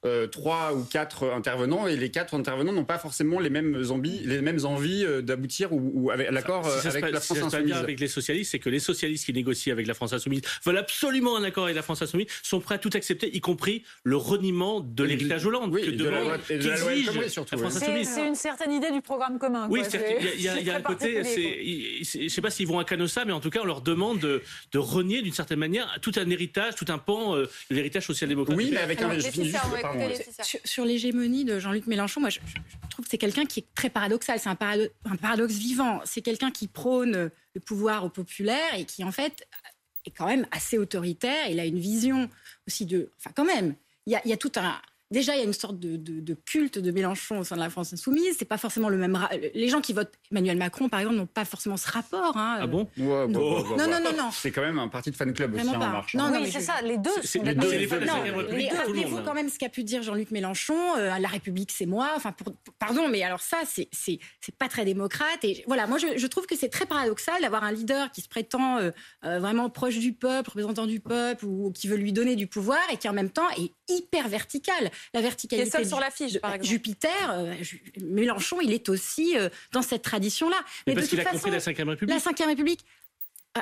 euh, 0.06 0.28
trois 0.28 0.74
ou 0.74 0.84
quatre 0.84 1.30
intervenants 1.32 1.88
et 1.88 1.96
les 1.96 2.12
quatre 2.12 2.34
intervenants 2.34 2.74
n'ont 2.74 2.86
pas 2.86 2.98
forcément 2.98 3.40
les 3.40 3.50
mêmes 3.50 3.84
envies, 3.90 4.20
les 4.26 4.42
mêmes 4.42 4.66
envies 4.66 5.06
euh, 5.06 5.22
d'aboutir 5.22 5.72
ou, 5.74 5.92
ou 5.94 6.12
avec 6.12 6.30
l'accord 6.32 6.70
Si 6.82 6.88
avec 6.88 7.10
la 7.12 7.20
si 7.20 7.28
France 7.28 7.40
passe 7.40 7.48
insoumise. 7.54 7.66
bien 7.68 7.78
avec 7.78 8.00
les 8.00 8.08
socialistes, 8.08 8.52
c'est 8.52 8.60
que 8.60 8.70
les 8.70 8.80
socialistes 8.80 9.26
qui 9.26 9.34
négocient 9.34 9.72
avec 9.74 9.88
la 9.88 9.94
France 9.94 10.14
insoumise 10.14 10.42
veulent 10.64 10.78
absolument 10.78 11.38
un 11.38 11.44
accord 11.44 11.64
avec 11.66 11.76
la 11.76 11.82
France 11.84 12.02
insoumise, 12.02 12.28
sont 12.44 12.60
prêts 12.60 12.76
à 12.76 12.80
tout 12.80 12.90
accepter, 12.94 13.36
y 13.36 13.40
compris 13.42 13.84
le 14.04 14.18
reniement 14.18 14.80
de 14.82 15.04
l'héritage 15.04 15.46
Hollande, 15.46 15.74
oui, 15.74 15.84
que 15.86 15.92
de 15.92 16.04
la 16.04 16.12
demande, 16.20 16.24
loi- 16.28 16.38
et 16.50 16.58
de 16.58 16.70
la 16.70 16.78
loi 16.78 17.30
surtout, 17.30 17.56
la 17.56 17.62
France 17.62 17.74
oui. 17.76 17.80
C'est 17.80 17.86
insoumise. 17.92 18.10
c'est 18.10 18.28
une 18.28 18.36
certaine 18.36 18.72
idée 18.74 18.92
du 18.92 19.02
programme 19.02 19.40
commun. 19.40 19.68
Oui, 19.70 19.82
y 19.82 19.98
il 20.38 20.42
y 20.42 20.48
a, 20.50 20.60
y 20.60 20.70
un 20.70 20.82
côté, 20.82 21.22
je 22.30 22.34
sais 22.34 22.42
pas 22.42 22.50
s'ils 22.50 22.68
vont 22.68 22.80
à 22.80 22.86
Canossa, 22.86 23.26
mais 23.26 23.32
en 23.34 23.40
tout 23.40 23.50
cas, 23.50 23.60
on 23.62 23.66
leur 23.66 23.82
demande 23.82 24.20
de, 24.20 24.42
de 24.72 24.78
renier 24.80 25.22
d'une 25.22 25.34
certaine 25.34 25.60
manière 25.60 25.98
tout 26.02 26.12
un 26.16 26.30
héritage, 26.30 26.76
tout 26.76 26.86
un 26.90 26.98
pan 26.98 27.36
euh, 27.36 27.50
de 27.70 27.76
l'héritage 27.76 28.06
social-démocrate. 28.06 28.58
Oui, 28.58 28.70
mais 28.72 28.78
avec 28.80 29.00
Alors, 29.00 29.12
un. 29.12 29.20
je 29.20 29.28
finis 29.30 29.46
Laetitia, 29.52 29.60
juste- 29.62 29.66
on 29.66 29.76
va 29.76 29.82
pardon, 29.82 30.00
écouter 30.00 30.14
ouais. 30.14 30.20
Laetitia. 30.20 30.44
Sur, 30.44 30.60
sur 30.64 30.86
l'hégémonie 30.86 31.46
de 31.46 31.60
Jean-Luc 31.60 31.88
Mélenchon, 31.88 32.22
moi, 32.22 32.30
je, 32.30 32.40
trouve 32.90 33.06
que 33.06 33.12
c'est 33.12 33.18
quelqu'un 33.18 33.46
qui 33.46 33.62
est 33.62 33.66
très 33.76 33.90
paradoxal. 33.90 34.40
C'est 34.40 34.50
un, 34.50 34.56
parado- 34.56 34.90
un 35.06 35.16
paradoxe 35.16 35.54
vivant. 35.54 36.02
C'est 36.06 36.22
quelqu'un 36.22 36.52
qui 36.52 36.68
prône 36.68 37.32
le 37.54 37.60
pouvoir 37.62 38.04
au 38.06 38.10
populaire 38.10 38.74
et 38.78 38.86
qui, 38.86 39.04
en 39.04 39.12
fait, 39.12 39.48
est 40.06 40.12
quand 40.12 40.28
même 40.28 40.48
assez 40.52 40.78
autoritaire. 40.78 41.48
Il 41.50 41.60
a 41.60 41.66
une 41.66 41.80
vision 41.80 42.30
aussi 42.68 42.86
de. 42.86 43.10
Enfin, 43.20 43.32
quand 43.36 43.46
même, 43.46 43.76
il 44.06 44.14
y 44.14 44.16
a, 44.16 44.22
il 44.26 44.30
y 44.30 44.34
a 44.34 44.38
tout 44.38 44.52
un 44.56 44.76
déjà, 45.16 45.34
il 45.34 45.40
y 45.40 45.42
a 45.42 45.46
une 45.46 45.54
sorte 45.54 45.80
de, 45.80 45.96
de, 45.96 46.34
culte 46.34 46.78
de 46.78 46.92
Mélenchon 46.92 47.40
au 47.40 47.44
sein 47.46 47.56
de 47.56 47.62
la 47.62 47.70
France 47.70 47.94
insoumise. 47.94 48.36
C'est 48.38 48.46
pas 48.46 48.58
forcément 48.58 48.90
le 48.90 48.98
même. 48.98 49.18
Les 49.54 49.70
gens 49.70 49.80
qui 49.80 49.94
votent 49.94 50.12
Emmanuel 50.30 50.58
Macron, 50.58 50.90
par 50.90 51.00
exemple, 51.00 51.16
n'ont 51.16 51.26
pas 51.26 51.46
forcément 51.46 51.78
ce 51.78 51.90
rapport. 51.90 52.36
Hein. 52.36 52.58
Ah 52.60 52.68
bon? 52.68 52.88
Non. 52.98 53.28
non. 53.28 53.78
non, 53.78 53.88
non, 53.88 54.00
non, 54.18 54.30
C'est 54.32 54.52
quand 54.52 54.62
même 54.62 54.78
un 54.78 54.90
parti 54.90 55.12
de 55.12 55.16
fan 55.16 55.34
club 55.34 55.56
aussi 55.56 55.68
en 55.68 55.80
marche. 55.80 56.16
Non, 56.16 56.30
non, 56.30 56.42
mais 56.42 56.52
c'est 56.52 56.60
ça. 56.60 56.82
Les 56.84 56.98
deux. 56.98 57.10
C'est 57.24 57.44
les 57.44 57.56
deux. 57.56 57.68
Rappelez-vous 58.76 59.22
quand 59.24 59.34
même 59.34 59.50
ce 59.50 59.58
qu'a 59.58 59.70
pu 59.70 59.84
dire 59.84 60.04
Jean-Luc 60.04 60.32
Mélenchon. 60.32 60.76
Euh, 60.98 61.18
la 61.18 61.28
République, 61.30 61.72
c'est 61.72 61.86
moi. 61.86 62.12
Enfin, 62.16 62.36
pardon, 62.78 63.08
mais 63.08 63.24
alors 63.24 63.42
ça, 63.42 63.58
c'est 63.64 63.88
c'est 63.94 64.20
pas 64.58 64.68
très 64.68 64.84
démocrate. 64.84 65.44
Et 65.44 65.64
voilà, 65.68 65.88
moi, 65.88 65.98
je, 65.98 66.28
trouve 66.28 66.46
que 66.46 66.58
c'est 66.58 66.70
très 66.70 66.86
paradoxal 66.86 67.42
d'avoir 67.42 67.64
un 67.64 67.72
leader 67.72 68.12
qui 68.12 68.22
se 68.22 68.28
prétend 68.28 68.80
euh, 68.80 68.92
euh, 69.24 69.40
vraiment 69.40 69.70
proche 69.70 69.98
du 69.98 70.12
peuple, 70.12 70.50
représentant 70.50 70.86
du 70.86 71.00
peuple, 71.00 71.46
ou, 71.46 71.72
qui 71.72 71.88
veut 71.88 71.96
lui 71.96 72.12
donner 72.12 72.36
du 72.36 72.48
pouvoir, 72.48 72.82
et 72.92 72.98
qui 72.98 73.08
en 73.08 73.14
même 73.14 73.30
temps 73.30 73.50
est 73.58 73.72
hyper 73.88 74.28
vertical. 74.28 74.92
La 75.14 75.22
verticalité. 75.22 75.70
seul 75.70 75.86
sur 75.86 76.00
l'affiche, 76.00 76.40
par 76.40 76.54
exemple. 76.54 76.70
Jupiter, 76.70 77.46
Mélenchon, 78.02 78.62
il 78.62 78.74
est 78.74 78.90
aussi 78.90 79.36
dans 79.72 79.82
cette 79.82 80.02
tradition-là. 80.02 80.58
Mais, 80.88 80.94
parce 80.94 81.08
qu'il 81.08 81.20
a 81.20 81.26
compris 81.26 81.52
la 81.52 81.60
Ve 81.60 81.66
République. 81.66 82.10
La 82.10 82.18
Ve 82.18 82.48
République 82.48 82.86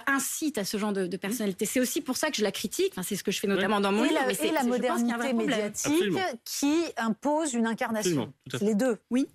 incite 0.08 0.58
à 0.58 0.66
ce 0.66 0.78
genre 0.78 0.94
de, 0.94 1.18
personnalité. 1.18 1.66
C'est 1.66 1.80
aussi 1.80 2.02
pour 2.02 2.18
ça 2.18 2.30
que 2.30 2.38
je 2.38 2.44
la 2.44 2.52
critique. 2.52 2.94
Enfin, 2.94 3.04
c'est 3.04 3.16
ce 3.16 3.24
que 3.24 3.32
je 3.32 3.40
fais 3.40 3.48
notamment 3.48 3.80
dans 3.80 3.92
mon 3.92 4.04
et 4.04 4.10
livre. 4.10 4.20
La, 4.22 4.28
mais 4.28 4.48
et 4.48 4.52
la 4.52 4.64
modernité 4.64 5.34
médiatique 5.34 6.18
qui 6.46 6.76
impose 6.98 7.54
une 7.54 7.68
incarnation. 7.68 8.34
Les 8.62 8.76
deux. 8.76 8.98
Oui. 9.10 9.28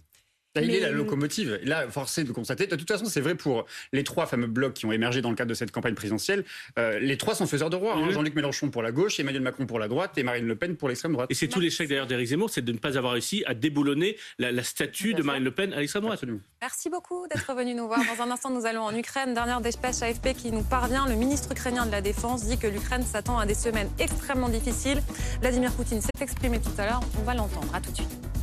Il 0.57 0.75
est 0.75 0.81
la 0.81 0.91
locomotive. 0.91 1.59
Là, 1.63 1.89
forcé 1.89 2.25
de 2.25 2.33
constater. 2.33 2.67
De 2.67 2.77
toute 2.77 2.89
façon, 2.89 3.05
c'est 3.07 3.21
vrai 3.21 3.35
pour 3.35 3.67
les 3.93 4.05
trois 4.05 4.27
fameux 4.27 4.47
blocs 4.47 4.75
qui 4.75 4.87
ont 4.87 4.93
émergé 4.93 5.21
dans 5.21 5.31
le 5.31 5.37
cadre 5.37 5.51
de 5.51 5.55
cette 5.55 5.71
campagne 5.71 5.95
présidentielle. 5.95 6.45
Euh, 6.79 6.99
les 6.99 7.17
trois 7.17 7.35
sont 7.35 7.47
faiseurs 7.47 7.71
de 7.71 7.77
roi. 7.77 7.95
Hein. 7.95 8.11
Jean-Luc 8.11 8.35
Mélenchon 8.35 8.71
pour 8.71 8.83
la 8.83 8.93
gauche, 8.93 9.21
Emmanuel 9.21 9.43
Macron 9.43 9.67
pour 9.67 9.79
la 9.79 9.89
droite 9.89 10.17
et 10.17 10.23
Marine 10.23 10.47
Le 10.47 10.57
Pen 10.57 10.77
pour 10.77 10.89
l'extrême 10.89 11.13
droite. 11.13 11.31
Et 11.31 11.35
c'est 11.35 11.49
tout 11.49 11.61
l'échec 11.61 11.89
d'ailleurs 11.89 12.07
d'Éric 12.07 12.29
Zemmour, 12.29 12.51
c'est 12.51 12.63
de 12.63 12.73
ne 12.73 12.79
pas 12.79 12.97
avoir 12.97 13.13
réussi 13.13 13.45
à 13.47 13.55
déboulonner 13.55 14.17
la, 14.39 14.63
statue 14.63 15.15
de 15.15 15.23
Marine 15.23 15.45
Le 15.45 15.51
Pen 15.51 15.73
à 15.73 15.81
l'extrême 15.81 16.03
droite. 16.03 16.25
Merci 16.61 16.91
beaucoup 16.91 17.27
d'être 17.29 17.55
venu 17.55 17.75
nous 17.75 17.87
voir. 17.87 18.01
Dans 18.17 18.23
un 18.23 18.31
instant, 18.31 18.51
nous 18.51 18.67
allons 18.67 18.83
en 18.83 18.95
Ukraine. 18.95 19.35
Dernière 19.35 19.61
dépêche 19.61 20.03
AFP 20.03 20.35
qui 20.37 20.51
nous 20.51 20.63
parvient. 20.63 21.07
Le 21.07 21.15
ministre 21.15 21.53
ukrainien 21.53 21.87
de 21.87 21.93
la 21.93 22.01
Défense 22.01 22.45
dit 22.47 22.59
que 22.59 22.67
l'Ukraine 22.67 23.05
s'attend 23.05 23.39
à 23.39 23.47
des 23.47 23.55
semaines 23.55 23.89
extrêmement 23.99 24.49
difficiles. 24.49 25.03
Vladimir 25.41 25.73
Poutine 25.73 26.01
s'est 26.01 26.11
exprimé 26.21 26.61
tout 26.61 26.73
à 26.79 26.87
l'heure. 26.87 27.01
On 27.19 27.23
va 27.23 27.35
l'entendre. 27.35 27.69
À 27.75 27.81
tout 27.81 27.91
de 27.91 27.97
suite. 27.97 28.38